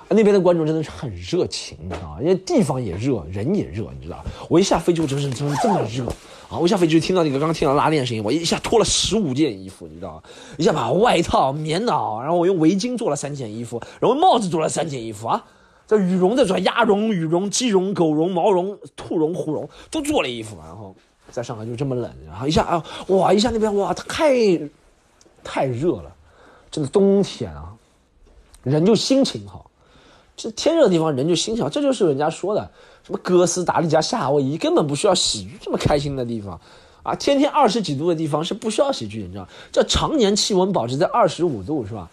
[0.09, 2.17] 那边的观众真的是很热情，你知道？
[2.21, 6.05] 因为地方也热，人也热，你知道我一下飞机，我就是怎么这么热？
[6.51, 6.57] 啊！
[6.59, 10.23] 我一下飞机就听到那个刚刚听到拉链声音，我一下脱了十五件衣服，你知道吗？
[10.57, 15.45] 一下把外套、棉袄，然后我用围巾做了三件衣服，然后帽子做了三件衣服啊！
[15.87, 20.95] 这羽绒的做鸭绒、羽绒、鸡绒、狗绒、毛绒、兔绒、狐绒都做了衣服，然后
[21.31, 23.31] 在上海就这么冷，然后一下啊，哇！
[23.31, 24.59] 一下那边哇，太
[25.45, 26.11] 太热了，
[26.71, 27.75] 真的冬天啊，
[28.63, 29.68] 人就心情好，
[30.39, 32.71] 这天热的地方人就心想，这就是人家说的。
[33.03, 36.61] 什么哥斯达黎加、夏威夷根本不需要喜剧，这么开心的地方，
[37.03, 39.49] 啊，天天二十几度的地方是不需要喜剧，你知道？
[39.73, 42.09] 这常年气温保持在二十五度是吧？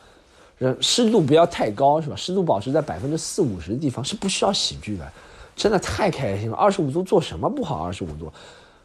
[0.58, 2.16] 人湿度不要太高是吧？
[2.16, 5.12] 湿度保持在百分之四五十的地方是不需要喜剧的，
[5.56, 6.58] 真的太开心了。
[6.58, 7.84] 二十五度做什么不好？
[7.84, 8.32] 二十五度，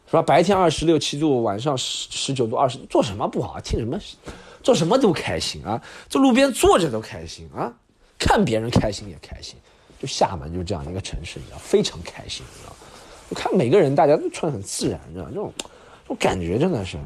[0.05, 0.21] 是吧？
[0.21, 3.59] 白天二十六七度，晚上十十九度、二十做什么不好？
[3.61, 3.97] 听什么？
[4.61, 5.81] 做什么都开心啊！
[6.07, 7.73] 在路边坐着都开心啊！
[8.21, 9.55] 看别人开心也开心。
[9.99, 12.73] 就厦门就这样一个城市，你知道，非常开心，你知道。
[13.29, 16.97] 我看每个人大家都穿很自然，你知道，这种这种感觉真的是。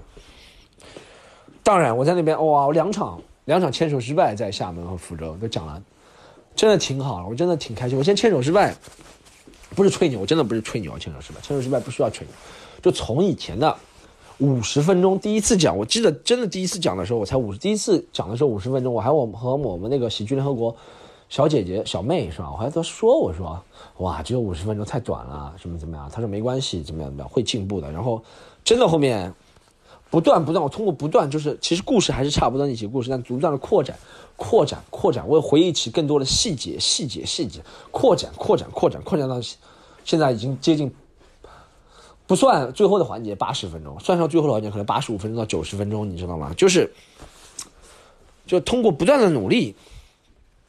[1.62, 5.84] 当然，我在那边哇，我两场两场牵手失败，在厦门和福州都讲了，
[6.56, 7.98] 真的挺好，我真的挺开心。
[7.98, 8.74] 我先牵手失败，
[9.76, 12.34] 不是吹牛，我真的不是吹牛，牵手失败，牵手失败不需要吹牛，
[12.82, 13.76] 就从以前的
[14.38, 20.74] 五十分钟第一次讲，我记得真的第一次讲的时候，我才五十，第一次讲的时候五十分钟，我还我和我们那个喜剧联合国。
[21.28, 22.52] 小姐姐、小妹是吧？
[22.52, 23.60] 我还在说，我说，
[23.98, 26.10] 哇，只有五十分钟太短了，什么怎么样？
[26.12, 27.92] 他说没关系，怎么样怎么样，会进步的。
[27.92, 28.24] 然后，
[28.64, 29.34] 真的后面
[30.12, 33.98] 不断不断，我通过不断，就是其实故事还是差不多那些故事，但不断的扩展、
[34.36, 37.60] 扩展、扩展，我也回忆起更多的细节、细节、细节，
[37.90, 39.42] 扩展、扩展、扩展、扩展到
[40.04, 40.94] 现在已经接近
[42.28, 46.54] 不算最后的环节八十分钟，算上最后的环节可能八十五分钟到九十分钟，你知道吗？
[46.56, 46.94] 就是，
[48.46, 49.76] 就通过不断的努力。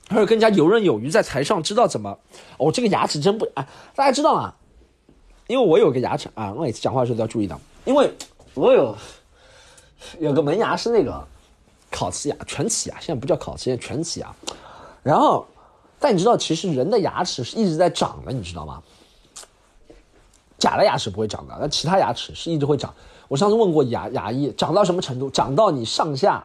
[0.08, 2.16] 还有更加游刃有余，在台上知道怎么，
[2.58, 4.54] 哦，这个牙齿真不哎，大家知道吗？
[5.48, 8.12] 因为我有个牙齿啊，我每次讲话的时候都要注意的，因为
[8.54, 8.96] 我有
[10.20, 11.26] 有个门牙是那个
[11.90, 14.32] 烤瓷牙、全瓷牙，现在不叫烤瓷，现在全瓷牙。
[15.02, 15.46] 然后，
[15.98, 18.82] 但你知道，其实人的牙齿是一直在长的，你知道吗？
[20.58, 22.94] 假的牙齿不会长的，那其他牙齿是一直会长。
[23.28, 25.28] 我上次问过牙牙医，长到什么程度？
[25.30, 26.44] 长到你上下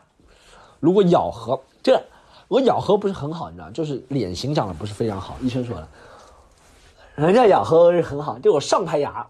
[0.79, 2.03] 如果咬合这。
[2.51, 5.37] 我咬合不是很好，你知道，就是脸型长得不是非常好。
[5.41, 5.87] 医生说了，
[7.15, 9.25] 人家咬合是很好，就我上排牙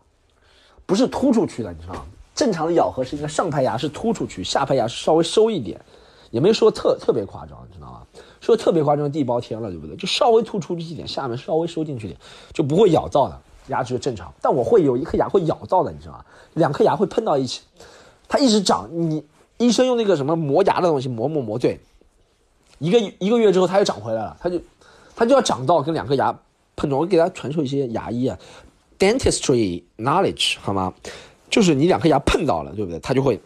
[0.88, 2.02] 不是突出去的，你知道吗？
[2.34, 5.80] 正常的咬合是应该上排牙是突出去，下排牙是稍微收一点，
[6.32, 8.02] 也没说特特别夸张，你知道吗？
[8.40, 9.96] 说特别夸张地包天了，对不对？
[9.98, 12.20] 就稍微突出一点，下面稍微收进去点，
[12.52, 13.40] 就不会咬到的。
[13.68, 16.26] 牙齿正常，但我会有一颗牙会咬到的，你知道吗？
[16.56, 17.62] 两颗牙会碰到一起，
[18.28, 19.24] 它一直长，你
[19.60, 21.80] 医生用那个什么磨牙的东西磨磨磨，对，
[22.82, 24.60] 一个一个月之后它又长回来了，它就
[25.16, 26.36] 它就要长到跟两颗牙
[26.76, 27.00] 碰撞。
[27.00, 28.36] 我给大家传授一些牙医啊
[28.98, 30.92] ，dentistry knowledge 好吗？
[31.48, 33.00] 就是你两颗牙碰到了，对不对？
[33.00, 33.40] 它就会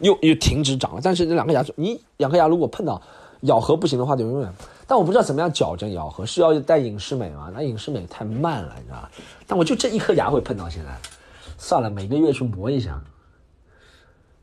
[0.00, 1.00] 又又停止长了。
[1.02, 3.00] 但是那两颗牙，你两颗牙如果碰到
[3.42, 4.52] 咬合不行的话，就永远。
[4.86, 7.50] 但我不知道怎么样矫正咬合，是要带隐适美吗？
[7.54, 9.10] 那隐适美太慢了，你知道吧？
[9.46, 10.90] 但我就这一颗牙会碰到，现在
[11.56, 13.00] 算了，每个月去磨一下。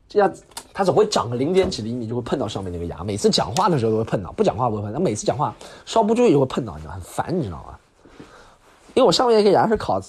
[0.08, 0.32] 这样
[0.72, 3.04] 它总会长个零点几厘米，就会碰到上面那个牙。
[3.04, 4.92] 每次讲话的时候都会碰到，不讲话不会碰。
[4.92, 7.78] 那每次讲话稍不注意就会碰到，你知道很烦，你知道吗？
[8.94, 10.00] 因为我上面那个牙是烤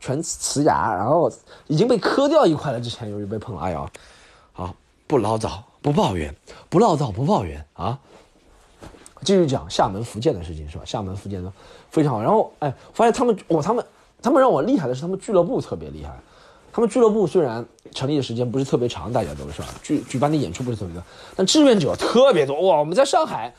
[0.00, 1.30] 全瓷牙，然后
[1.66, 2.80] 已经被磕掉一块了。
[2.80, 3.90] 之前由于被碰了，哎呀，
[4.52, 4.74] 好
[5.06, 6.34] 不唠叨，不抱怨，
[6.68, 7.98] 不唠叨，不抱怨啊。
[9.22, 10.84] 继续讲厦门福建的事情是吧？
[10.84, 11.52] 厦门福建的
[11.90, 12.22] 非常好。
[12.22, 13.84] 然后哎，发现他们我他们
[14.22, 16.16] 他们让我厉害的是他们俱乐部特别厉害。
[16.78, 19.66] 他们俱乐部虽然成立的时间不是特别长，大家都是吧？
[19.82, 21.02] 举举办的演出不是特别多，
[21.34, 22.78] 但志愿者特别多哇！
[22.78, 23.52] 我们在上海，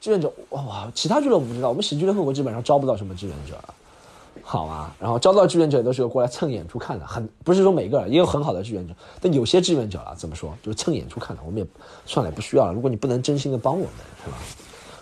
[0.00, 3.62] 志愿者哇哇，其他俱乐部不知道，我们喜剧联合国基本上招不到什么志愿者，
[4.40, 4.96] 好啊？
[4.98, 11.66] 然后招到志愿者都是过来蹭演出看的，很不是说每个人也有很好的志愿者，但有些志愿者啊，怎么说就是蹭演出看的，我们也
[12.06, 12.72] 算了也不需要了。
[12.72, 13.92] 如果你不能真心的帮我们，
[14.24, 14.38] 是吧？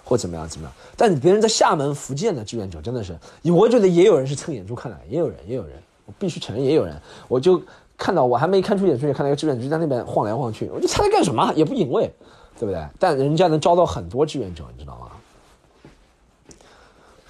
[0.02, 0.74] 或怎么样怎么样？
[0.96, 5.80] 但别人在厦门、福建的志愿者真的是，我觉得也有人是蹭演出看的，也有人，也有人。
[6.18, 7.62] 必须承认，也有人，我就
[7.96, 12.10] 看到我还没看出演出，就看到一个志愿者就在那边晃来晃去，我就猜他干什么，也不隐晦，
[12.58, 12.86] 对不对？
[12.98, 15.08] 但人家能招到很多志愿者，你知道吗？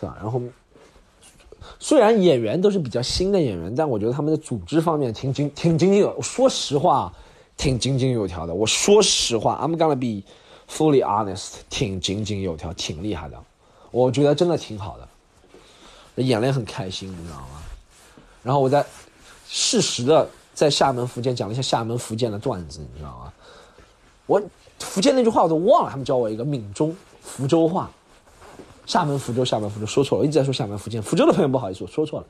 [0.00, 0.16] 是吧？
[0.20, 0.42] 然后，
[1.78, 7.12] 虽然演员都是比较新的演员，但我觉得他们的组织方面挺井挺井井有，说实话，
[7.56, 8.52] 挺井井有条的。
[8.52, 10.26] 我说实话，I'm gonna be
[10.68, 13.38] fully honest，挺井井有条，挺厉害的。
[13.92, 17.61] 我觉得真的挺好的，演了也很开心，你知道吗？
[18.42, 18.84] 然后我在
[19.48, 23.32] 适时的在厦门、福建讲了一下厦门、福建的段子，你知道吗？
[24.26, 24.40] 我
[24.78, 27.90] 福建那句话我都忘了，他们教我一个闽中福州话，
[28.86, 31.02] 厦门、福州、厦门、福州说错了，一直在说厦门、福建。
[31.02, 32.26] 福州的朋友不好意思，我说错了，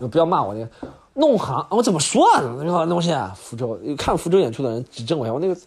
[0.00, 0.68] 你不要骂我那个
[1.14, 2.40] 弄行，我怎么说啊？
[2.58, 5.60] 那个东西啊，福州看福州演出的人指正我一下，我那个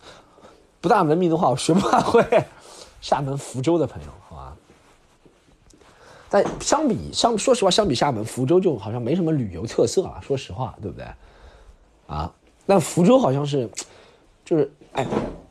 [0.82, 2.24] 不大文明的话我学不大会。
[3.02, 4.08] 厦门、福州的朋友，
[6.30, 10.20] 但相比相说实话，相比厦门、福州就好像没什么旅游特色了。
[10.22, 11.06] 说实话，对不对？
[12.08, 12.32] 啊，
[12.66, 13.70] 但福州好像是，
[14.44, 15.06] 就是哎，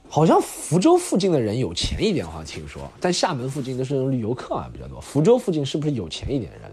[0.08, 2.82] 好像福州附近的人有钱一点，好像听说。
[3.00, 5.00] 但厦门附近都是旅游客啊比较多。
[5.00, 6.72] 福州附近是不是有钱一点的人？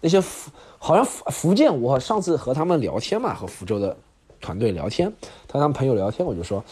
[0.00, 3.96] 那些福好像福福建，我上次和他们聊天嘛，和福州的
[4.40, 5.10] 团队聊天，
[5.50, 6.62] 和他们朋友聊天，我就说，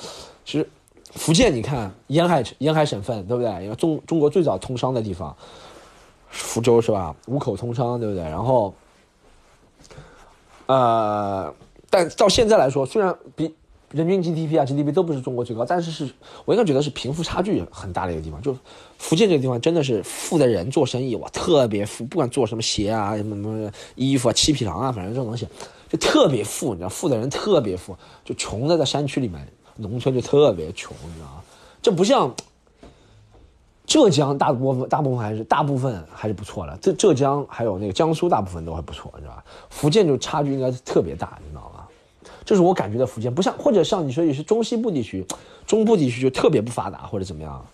[0.44, 0.68] 其实
[1.12, 3.50] 福建你看沿海沿海省份，对不对？
[3.64, 5.34] 因为中中国最早通商的地方。
[6.32, 7.14] 福州是吧？
[7.26, 8.24] 五口通商，对不对？
[8.24, 8.74] 然后，
[10.66, 11.54] 呃，
[11.90, 13.54] 但到现在来说，虽然比
[13.90, 16.10] 人均 GDP 啊 GDP 都不是中国最高，但是是
[16.46, 18.40] 我应该觉得是贫富差距很大的一个地方。
[18.40, 18.56] 就
[18.96, 25.46] 福建这个地方，真的是富的人做生意哇，特别富，不管做什么鞋啊、什么什么衣服啊、七匹狼啊，反正这种东西
[25.90, 26.72] 就特别富。
[26.72, 31.42] 你知道，富的人特别富，就穷的在山区里面，农村就特别穷，你知道吗？
[31.82, 32.34] 这不像。
[33.84, 39.44] 浙江大部分大部分还是大部分还是不错的，浙浙江还有那个江苏大部分都还不错，你知道吧？
[39.70, 41.84] 福建就差距应该是特别大，你知道吗？
[42.44, 45.26] 就是我感觉的福建，不像或者像你说也是中西部地区，
[45.66, 47.64] 中部地区就特别不发达或者怎么样，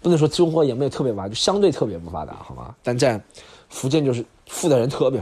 [0.00, 2.74] 不能说中国也没有特别发达，就相对特别不发达，好吗？
[2.82, 3.20] 但在
[3.68, 5.20] 福建就是富的人特别，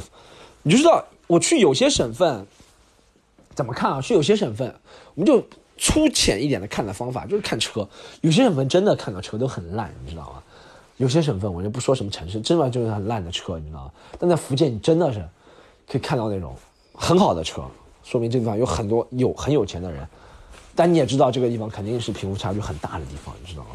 [0.62, 2.46] 你就知道我去有些省份
[3.54, 4.00] 怎么看啊？
[4.00, 4.72] 去有些省份
[5.14, 5.44] 我们就。
[5.78, 7.86] 粗浅一点的看的方法就是看车，
[8.22, 10.42] 有些省份真的看到车都很烂，你知道吗？
[10.96, 13.92] 有些省份我就不说什么城市，真的就是很烂的车，你知道吗？
[14.18, 15.18] 但在福建，你真的是
[15.86, 16.56] 可以看到那种
[16.94, 17.62] 很好的车，
[18.02, 20.06] 说明这地方有很多有很有钱的人。
[20.74, 23.70] 但你也知道，这个地方肯定是贫富差距很大的地方，你知道吗？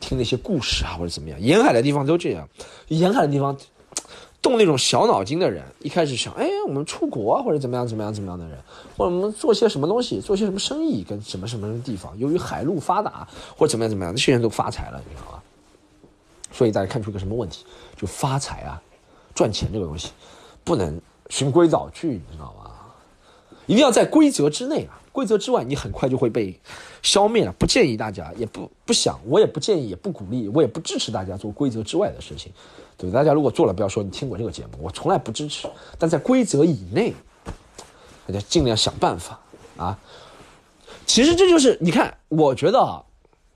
[0.00, 2.48] 听那些故事啊，或者怎么样，沿海的地方都这样，
[2.88, 3.56] 沿海的地方。
[4.44, 8.58] 动那种小脑筋的人，一开始想，哎，我们出国，或者怎么样怎么样怎么样的人，
[8.94, 13.26] 或者我们做些什么东西，做些什么生意，跟什么什么地方，由于海路发达
[13.56, 15.42] 或者怎么样怎么样，那些人都发财了，你知道吗？
[16.52, 17.64] 所以大家看出一个什么问题？
[17.96, 18.80] 就发财啊，
[19.34, 20.10] 赚钱这个东西，
[20.62, 22.70] 不能循规蹈矩，你知道吗？
[23.64, 26.60] 一定要在规则之内啊，规则之外，你很快就会被
[27.00, 27.52] 消灭了。
[27.58, 32.52] 不建议大家，也不不想，我也不建议，也不鼓励，我也不支持大家做规则之外的事情。
[32.96, 35.68] 对，大家如果做了，不要说你听过这个节目，我从来不支持。
[35.98, 37.12] 但在规则以内，
[38.26, 39.38] 大家尽量想办法
[39.76, 39.98] 啊。
[41.06, 43.02] 其实这就是你看，我觉得啊，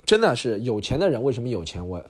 [0.04, 1.86] 真的是有钱的人为什么有钱？
[1.86, 2.02] 我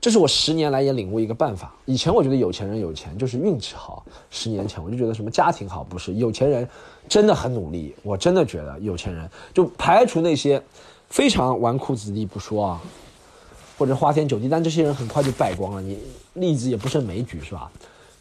[0.00, 1.74] 这是我十年来也领悟一个办法。
[1.86, 6.68] 以前我觉得有钱人有钱就是运气好，十年前我就觉得什么家庭好不是，有钱人
[7.08, 7.94] 真的很努力。
[8.02, 10.62] 我真的觉得有钱人就排除那些
[11.08, 12.80] 非常纨绔子弟不说啊，
[13.78, 15.82] 或者花天酒地，但这些人很快就败光了。
[15.82, 15.98] 你
[16.34, 17.70] 例子也不胜枚举，是吧？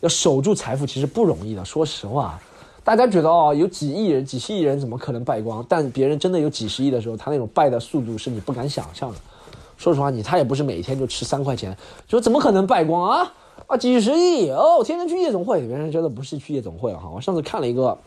[0.02, 1.64] 要守住财富其实不容易的。
[1.64, 2.40] 说实话，
[2.84, 5.66] 大家觉得哦，有几亿人、几十亿人怎么可能败光？
[5.68, 9.18] 但别人真的有几十亿的时候，他那种败的速度是你不敢想象的。
[9.78, 11.76] 说实话，你他也不是每天就吃三块钱，
[12.08, 13.34] 说怎么可能败光啊？
[13.68, 17.10] 啊，几十亿哦，天天去夜总会，别人觉得不是去夜总会哈。
[17.14, 17.98] 我上次看了一个，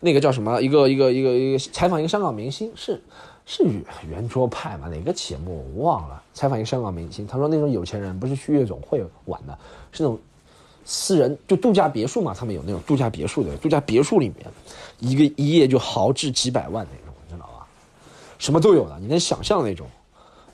[0.00, 0.60] 那个叫什么？
[0.60, 3.00] 一个一个一个一个采访一个香港明星，是
[3.46, 4.88] 是圆圆桌派嘛？
[4.88, 6.22] 哪个节目我忘了？
[6.32, 9.58] 采访一个香港明星，他说那种有钱人不是去夜总会玩的，
[9.92, 10.18] 是那种
[10.84, 12.34] 私人就度假别墅嘛？
[12.34, 14.46] 他们有那种度假别墅的，度假别墅里面
[14.98, 17.66] 一个一夜就豪掷几百万那种，你知道吧？
[18.38, 19.86] 什么都有的，你能想象那种。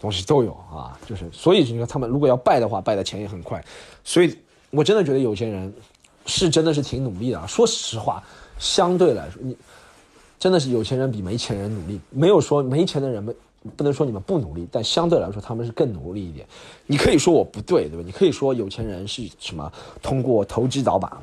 [0.01, 3.63] 东西都有啊，就是所以你说他们如果要败的话，败的钱也很快，
[4.03, 4.35] 所以
[4.71, 5.71] 我真的觉得有钱人
[6.25, 7.47] 是真的是挺努力的。
[7.47, 8.25] 说实话，
[8.59, 9.55] 相对来说，你
[10.41, 12.01] 真的是有钱人比没钱人努力。
[12.11, 13.33] 没有说没钱的人们
[13.77, 16.45] 不能说你们不努力，但相对来说他们是更努力一点。
[16.87, 18.03] 你可以说我不对，对吧？
[18.05, 19.71] 你可以说有钱人是什么
[20.03, 21.23] 通过投机倒把。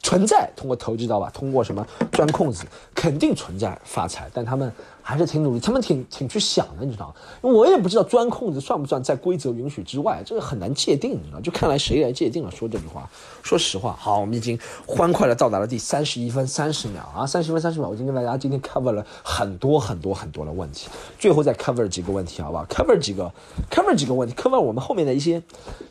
[0.00, 2.64] 存在通过投机倒把，通过什么钻空子，
[2.94, 4.70] 肯定存在发财，但他们
[5.06, 7.14] 还是挺努力，他们挺挺去想的，你知道吗？
[7.42, 11.40] 我也不知道钻空子算不算在规则允许之外，这个很难界定，你知道？
[11.40, 12.50] 就看来谁来界定了？
[12.50, 13.06] 说这句话，
[13.42, 20.88] 说实话，好，我们已经欢快的到达了第三十一分三十秒啊，三十分三十秒，我已经跟大家今天 cover 了很多很多很多的问题，
[21.18, 23.30] 最后再 cover 几个问题，好不好？cover 几个
[23.70, 25.42] ，cover 几个问题，cover 我们后面的一些。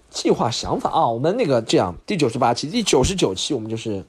[0.10, 4.06] 计划想法啊，我们那个这样，第九十八期、第九十九期，我们就是，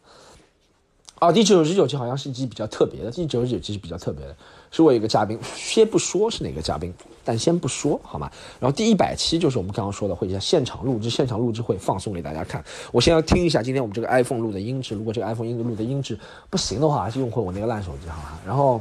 [1.18, 4.36] 啊，第九十九期好像是一期比较特别的，第九十九期是比较特别的，
[4.76, 6.92] 是我一个嘉宾，先不说是哪个嘉宾，
[7.24, 8.28] 但先不说好吗？
[8.58, 12.62] 然后第一百期就是我们刚刚说的会现场录制，现场录制会放送给大家看。
[12.90, 16.18] 我先要听一下今天我们这个 iPhone 录的音质，如果这个 iPhone 音录的音质
[16.50, 18.38] 不行的话，还是用回我那个烂手机好吗？
[18.44, 18.80] 然后。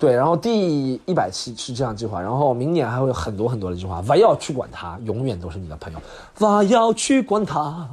[0.00, 4.00] 对，然后第一百期是这样计划，然后明年还会有很多很多的计划。
[4.00, 6.00] 不要去管他，永远都是你的朋友。
[6.36, 7.86] 不要去管他，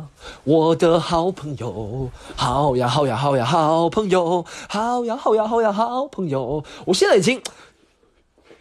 [0.46, 6.64] 我的好朋友，好呀好呀好呀好朋友，好呀好呀好呀好朋友。
[6.86, 7.42] 我现在已经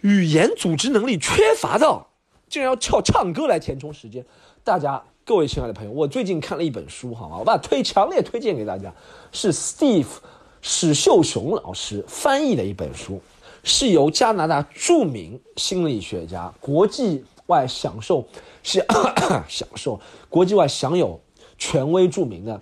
[0.00, 2.08] 语言组织能力缺乏到，
[2.48, 4.26] 竟然要靠唱歌来填充时间。
[4.64, 7.36] 大家各位亲爱的朋友，我最近看了一本书，好吗？
[7.38, 8.92] 我把推强烈推荐给大家，
[9.30, 10.16] 是 Steve
[10.60, 13.22] 史秀雄老师翻译的一本书。
[13.66, 18.24] 是由加拿大著名心理学家、国际外享受
[18.62, 18.80] 享
[19.48, 20.00] 享受
[20.30, 21.20] 国际外享有
[21.58, 22.60] 权威著名的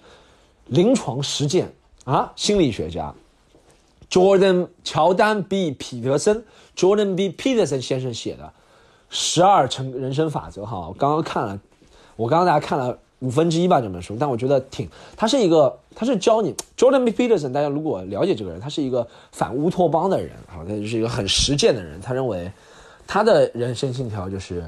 [0.68, 1.70] 临床实践
[2.04, 3.14] 啊心理学家
[4.10, 6.42] Jordan 乔丹 B 彼得森
[6.74, 8.50] Jordan B Peterson 先生写的
[9.10, 11.60] 十二成人生法则哈，我刚刚看了，
[12.16, 12.98] 我刚刚大家看了。
[13.24, 21.98] 五分之一吧这本书，但我觉得挺，他是一个，他是教你 Jordan Peterson，大家如果了解这个人，他是一个反乌托邦的人，啊，他就是一个很实践的人。
[22.02, 22.52] 他认为
[23.06, 24.62] 他的人生信条就是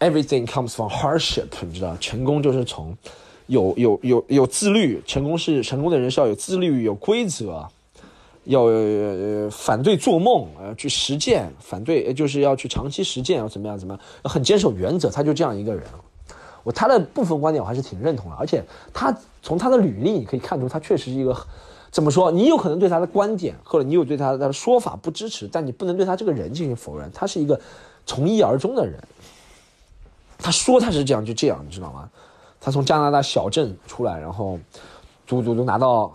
[0.00, 2.94] Everything comes from hardship，你知道，成功就是从
[3.46, 7.66] 有有有有自律，成功是成功的人是要有自律、有规则，
[8.44, 8.66] 要
[9.50, 15.82] 反对做梦，呃，去实践，反对就是要去长期实践，要怎么样怎么样，很坚守原则，他就这样一个人。
[16.72, 21.36] 他的部分观点我还是挺认同的，而且他从他的履历你可以看出，他确实是一个
[21.90, 22.30] 怎么说？
[22.30, 27.10] 你有可能对他的观点或者你有对他的说法不支持，但你不能对他这个人进行否认。
[27.12, 27.60] 他是一个
[28.06, 29.02] 从一而终的人。
[30.38, 32.08] 他说他是这样就这样，你知道吗？
[32.60, 34.58] 他从加拿大小镇出来，然后
[35.26, 36.12] 足足足拿到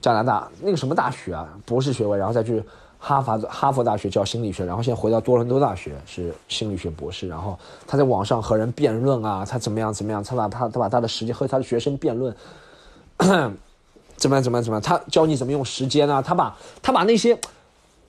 [0.00, 2.62] 加拿大那个什么大学啊，博士学位，然后再去。
[3.02, 7.26] 哈佛哈佛大学教心理学，然后现在回到多伦多大学是心理学博士。
[7.26, 10.22] 然后他在网上和人辩论啊，他怎么样怎么样？
[10.22, 12.36] 他把他他把他的时间和他的学生辩论，
[14.16, 14.82] 怎么样怎么样怎么样？
[14.82, 16.20] 他教你怎么用时间啊？
[16.20, 17.36] 他把他把那些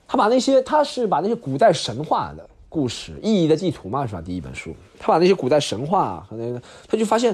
[0.10, 4.22] 他把那些他是把那些古代神话的故事，意义的地图嘛是吧？
[4.22, 7.34] 第一本书，他把那些古代神话和那个，他就发现，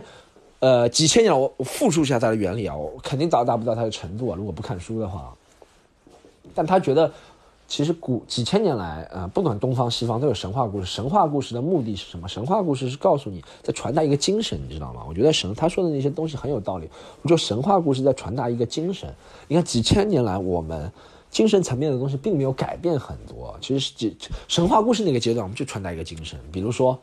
[0.59, 5.33] 呃，几千年我我复述一下它的原理啊，我肯定达达不到他的程度啊，如果不看书的话。
[6.53, 7.11] 但他觉得。
[7.67, 10.85] 其实古几千年来，呃，不管东方西方都有神话故事。
[10.85, 12.27] 神话故事的目的是什么？
[12.27, 15.03] 神话故事是告诉你在传达一个精神，你知道吗？
[15.07, 16.89] 我觉得神他说的那些东西很有道理。
[17.21, 19.13] 我觉得神话故事在传达一个精神。
[19.49, 20.89] 你看几千年来，我们
[21.29, 23.57] 精神层面的东西并没有改变很多。
[23.59, 24.15] 其实是
[24.47, 26.39] 神话故事那个阶段，我们就传达一个精神。
[26.53, 26.97] 比如说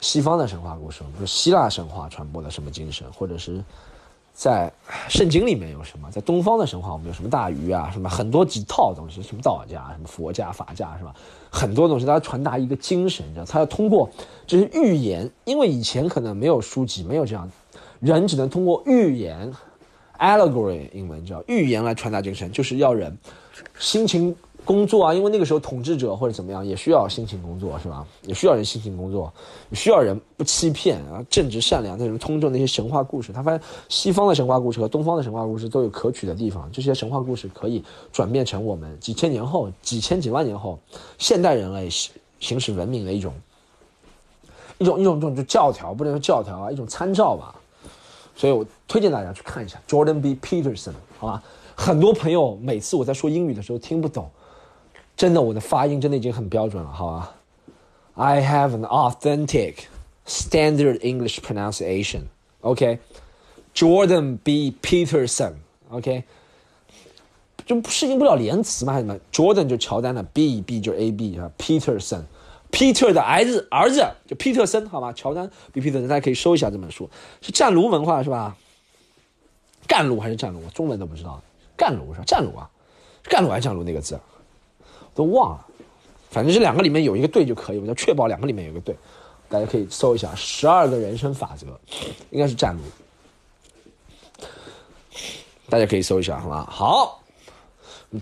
[0.00, 3.64] 西方的神话故事，比如希腊神话传播的什么精神，或者是
[4.36, 4.70] 在
[5.08, 6.10] 圣经里面有什么？
[6.10, 7.88] 在东方的神话，我们有什么大鱼啊？
[7.90, 11.14] 什么很多几套东西，什么道家、什么佛家、法家，是吧？
[11.50, 14.10] 很多东西，它传达一个精神，你知道，它要通过
[14.46, 17.50] 这是寓言，因为以前可能没有书籍，没有这样，
[17.98, 19.50] 人只能通过寓言
[20.18, 23.16] （allegory） 英文叫寓言来传达精神，就是要人
[23.78, 28.04] 心情工作啊，因为那个时候统治者或者怎么样也需要辛勤工作，是吧？
[28.22, 29.32] 也需要人辛勤工作，
[29.70, 33.32] 也需要人不欺骗啊，正直善良，那种通证那些神话故事。
[33.32, 40.78] 他发现西方的神话故事和东方的神话故事都有可取的地方，这些神话故事可以转变成我们几千年后、几千几万年后
[41.16, 43.32] 现代人类行行使文明的一种
[44.78, 47.54] 一种一种一种就教条，不能说教条啊，一种参照吧。
[48.34, 50.34] 所以我推荐大家去看一下 Jordan B.
[50.42, 51.42] Peterson，好吧？
[51.74, 54.28] 很多朋友每次我在说英语的时候听不懂，
[55.16, 57.34] 真的我的发音真的已经很标准了，好吧
[58.14, 59.84] ？I have an authentic
[60.26, 62.22] standard English pronunciation.
[62.60, 62.98] OK,
[63.74, 64.74] Jordan B.
[64.82, 65.54] Peterson.
[65.90, 66.24] OK，
[67.64, 68.92] 就适应不了连词吗？
[68.92, 69.06] 还是？
[69.06, 72.22] 什么？Jordan 就乔丹的，B B 就 A B 啊，Peterson。
[72.72, 75.12] Peter 的儿子，儿子就皮特森，好吧？
[75.12, 77.08] 乔丹比皮特森，大家可以收一下这本书，
[77.40, 78.56] 是战卢文化是吧？
[79.86, 80.60] 干卢还是战卢？
[80.62, 81.40] 我中文都不知道，
[81.76, 82.24] 干卢是吧？
[82.26, 82.68] 战卢啊，
[83.22, 84.18] 干卢还是战卢那个字，
[85.16, 85.66] 都忘了。
[86.30, 88.94] 反正这两个里面有一个对就可以，我要确保两个里面有一个对。
[89.48, 91.66] 大家可以搜一下《十二个人生法则》，
[92.30, 92.82] 应该是战卢。
[95.68, 96.68] 大家可以搜一下，好吧？
[96.70, 97.22] 好，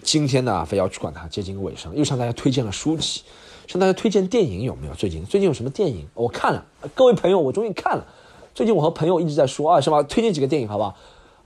[0.02, 3.22] 今天呢，非要去管它，接近尾声，又向大家推荐了书籍。
[3.66, 4.94] 向大家推荐电影有没有？
[4.94, 6.06] 最近最近有什么电影？
[6.12, 6.64] 我看了，
[6.94, 8.06] 各位朋友，我终于看了。
[8.54, 10.02] 最近我和朋友一直在说啊，是吧？
[10.02, 10.94] 推荐几个电影好不好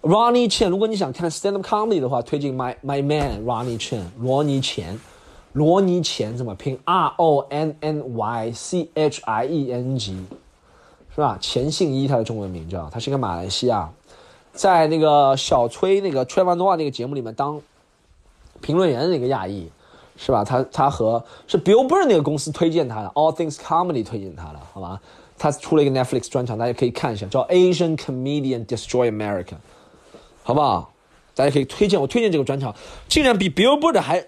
[0.02, 4.98] ？Ronnie Chan，如果你想看 stand up comedy 的话，推荐 My My Man Ronnie Chan，罗尼钱，
[5.52, 10.16] 罗尼钱怎么拼？R O N N Y C H I E N G，
[11.14, 11.38] 是吧？
[11.40, 13.90] 钱信一，他的中文名叫，他是一个马来西亚，
[14.52, 17.60] 在那个小崔那个 Trevor Noah 那个节目里面当
[18.60, 19.70] 评论员的那个亚裔。
[20.20, 20.42] 是吧？
[20.42, 25.00] 他他和是 Billboard 那个公司推荐他的，All Things Comedy 推荐他的，好吧？
[25.38, 29.54] 他出了一个 Netflix 专场，大家可以看一下，叫 Asian Comedian Destroy America，
[30.42, 30.92] 好不好？
[31.36, 32.74] 大家可以推荐我推荐这个专场，
[33.08, 34.26] 竟然比 Billboard 还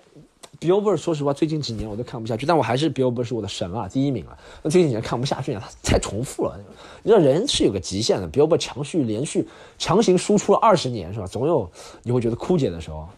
[0.60, 4.38] Billboard 说实话，最近几年我都看不下去，但我还是 Billboard 是我的神了，第一名了。
[4.62, 6.60] 那最近几年看不下去他太重复了。
[7.02, 9.48] 你知道人是有个极限的，Billboard 强续连续
[9.78, 11.26] 强行输出了二十年，是吧？
[11.26, 11.70] 总有
[12.02, 13.08] 你会觉得枯竭的时候。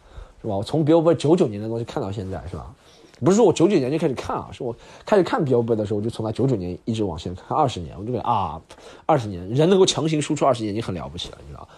[0.40, 0.56] 是吧？
[0.56, 2.74] 我从 Billboard 九九年的东西看到现在，是吧？
[3.20, 4.74] 不是说我九九年就开始看啊，是我
[5.06, 8.60] 开始看 Billboard 的时候，我就从他九九年一直往前看二十年，我就觉得啊，
[9.06, 11.68] 二十年人能够强行输出二十年已经很了不起了，你知道？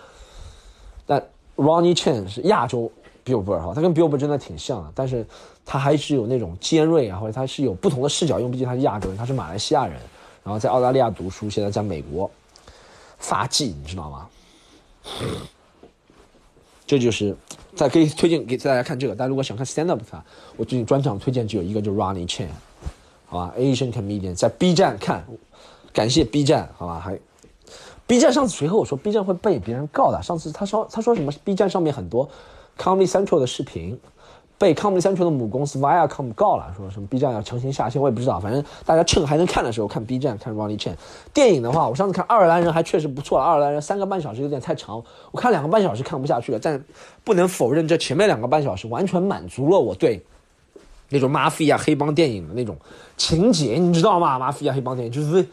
[1.05, 1.23] 但
[1.57, 2.91] Ronnie Chan 是亚洲
[3.25, 5.27] Billboard 哈，他跟 Billboard 真的挺像的，但是
[5.65, 9.99] 他还是有那种尖锐啊，或者他是有不同的视角，因为毕竟他是亚洲人，他是马来西亚人，
[10.43, 12.31] 然后在澳大利亚读书，现在在美国
[13.19, 14.29] 发迹，你知道吗？
[16.87, 17.37] 这就是。
[17.77, 20.01] 再可以推荐给大家看这个，大家如果想看 stand up，
[20.57, 22.47] 我最近专场推荐只有一个，就是 Ronnie Chan，
[23.27, 25.27] 好吧，Asian comedian，在 B 站看，
[25.93, 27.19] 感谢 B 站，好吧，还
[28.07, 30.23] B 站上次谁和我说 B 站会被别人告的？
[30.23, 32.31] 上次他说他说什么 B 站上面很多
[32.79, 33.99] Comedy Central 的视频。
[34.57, 38.39] 被 Comedy Central 的母公司 Viacom 告了，说什么 B 站要强行下线，我也不知道。
[38.39, 40.95] 反正大家趁还能看的时候看 B 站，看 Ronnie Chan。
[41.35, 45.03] 电影的话，我上次看《爱尔兰人》还确实不错，《爱尔兰人》三个半小时有点太长，
[45.33, 46.59] 我看两个半小时看不下去了。
[46.63, 46.83] 但
[47.25, 50.25] 不能否认，这前面两个半小时完全满足了我对
[51.09, 52.77] 那种 mafia 黑帮电影的那种
[53.17, 55.47] 情节，你知道吗？？mafia 黑帮电影就是，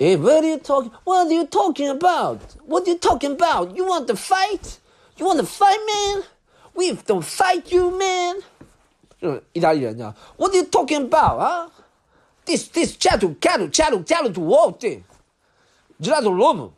[0.00, 0.90] 哎，What are you talking?
[1.04, 2.38] What are you talking about?
[2.66, 3.74] What are you talking about?
[3.76, 4.78] You want the fight?
[5.18, 6.24] You wanna fight, man?
[6.74, 8.42] We don't fight you, man。
[9.18, 11.70] 这种意大利人讲，What are you talking about 啊
[12.44, 14.84] ？This this gelato gelato gelato gelato what?
[15.98, 16.72] Gelato l'uomo,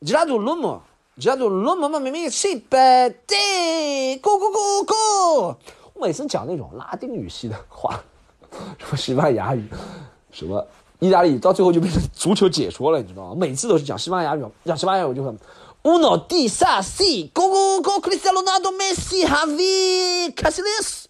[0.00, 0.80] gelato l'uomo,
[1.18, 5.56] gelato l'uomo 嘛，明明是白的，go go go go。
[5.92, 8.02] 我每次讲那种拉丁语系的话，
[8.78, 9.68] 什么西班牙语，
[10.30, 10.66] 什么
[10.98, 13.34] 意大利，到最后就变成足球解说了，你知道吗？
[13.38, 15.38] 每次都是讲西班牙语，讲西班牙语我就很。
[15.84, 21.06] Uno, di, sa, si, go, go, go, Cristiano Ronaldo, Messi, Javi, Casillas。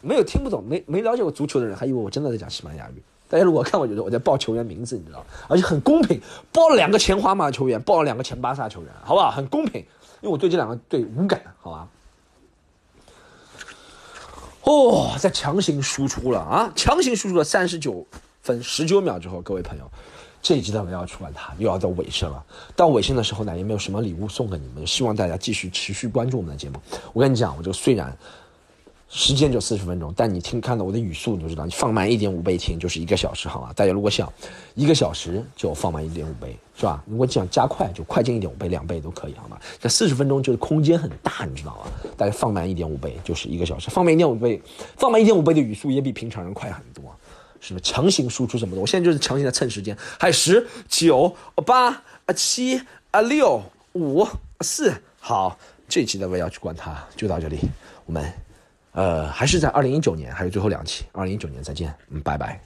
[0.00, 3.02] 没有听不懂、没没了解过足球的人，还以为我真的在讲西班牙语。
[3.28, 6.20] 大家如果看，我觉得我在报球员名字，你知道而且很公平，
[6.52, 9.28] 报了两个前皇马球员，报了两个前巴萨球员，好不好？
[9.30, 9.80] 很公平，
[10.20, 11.88] 因为我对这两个队无感，好吧？
[14.62, 16.72] 哦，在强行输出了啊！
[16.76, 18.06] 强行输出了三十九
[18.40, 19.90] 分十九秒之后，各位朋友。
[20.44, 22.44] 这一集的我要出完它，又要到尾声了。
[22.76, 26.78] 到尾声的时候呢，也没有什么礼物送给你们，希望大家继续持续关注我们的节目。
[27.14, 28.14] 我跟你讲，我这个虽然
[29.08, 33.72] 时间就四十分钟，但你听看到我的语速，你就知道，你放慢一点五倍听就是一个小时，好吗？
[33.74, 34.30] 大家如果想
[34.74, 37.02] 一个小时就放慢一点五倍，是吧？
[37.06, 39.58] 如果想加快就快进一点五倍，两倍都可以，好吗？
[39.80, 42.10] 这四十分钟就是空间很大，你知道吗？
[42.18, 44.60] 大家放慢一点五倍就是一个小时，放慢一点五倍，
[44.98, 47.04] 放慢一点五倍的语速也比平常人快很多，
[47.66, 47.80] 什么？
[47.80, 51.34] 强行输出什么的，我现在就是强行在蹭时间，还有十九
[51.66, 53.62] 八啊七啊六
[53.94, 54.26] 五
[54.60, 55.58] 四，好，
[55.88, 57.58] 这期的我要去管它，就到这里，
[58.06, 58.32] 我们。
[58.96, 62.60] 呃，还是在二零一九年，还有最后两期，二零一九年再见，嗯，拜拜。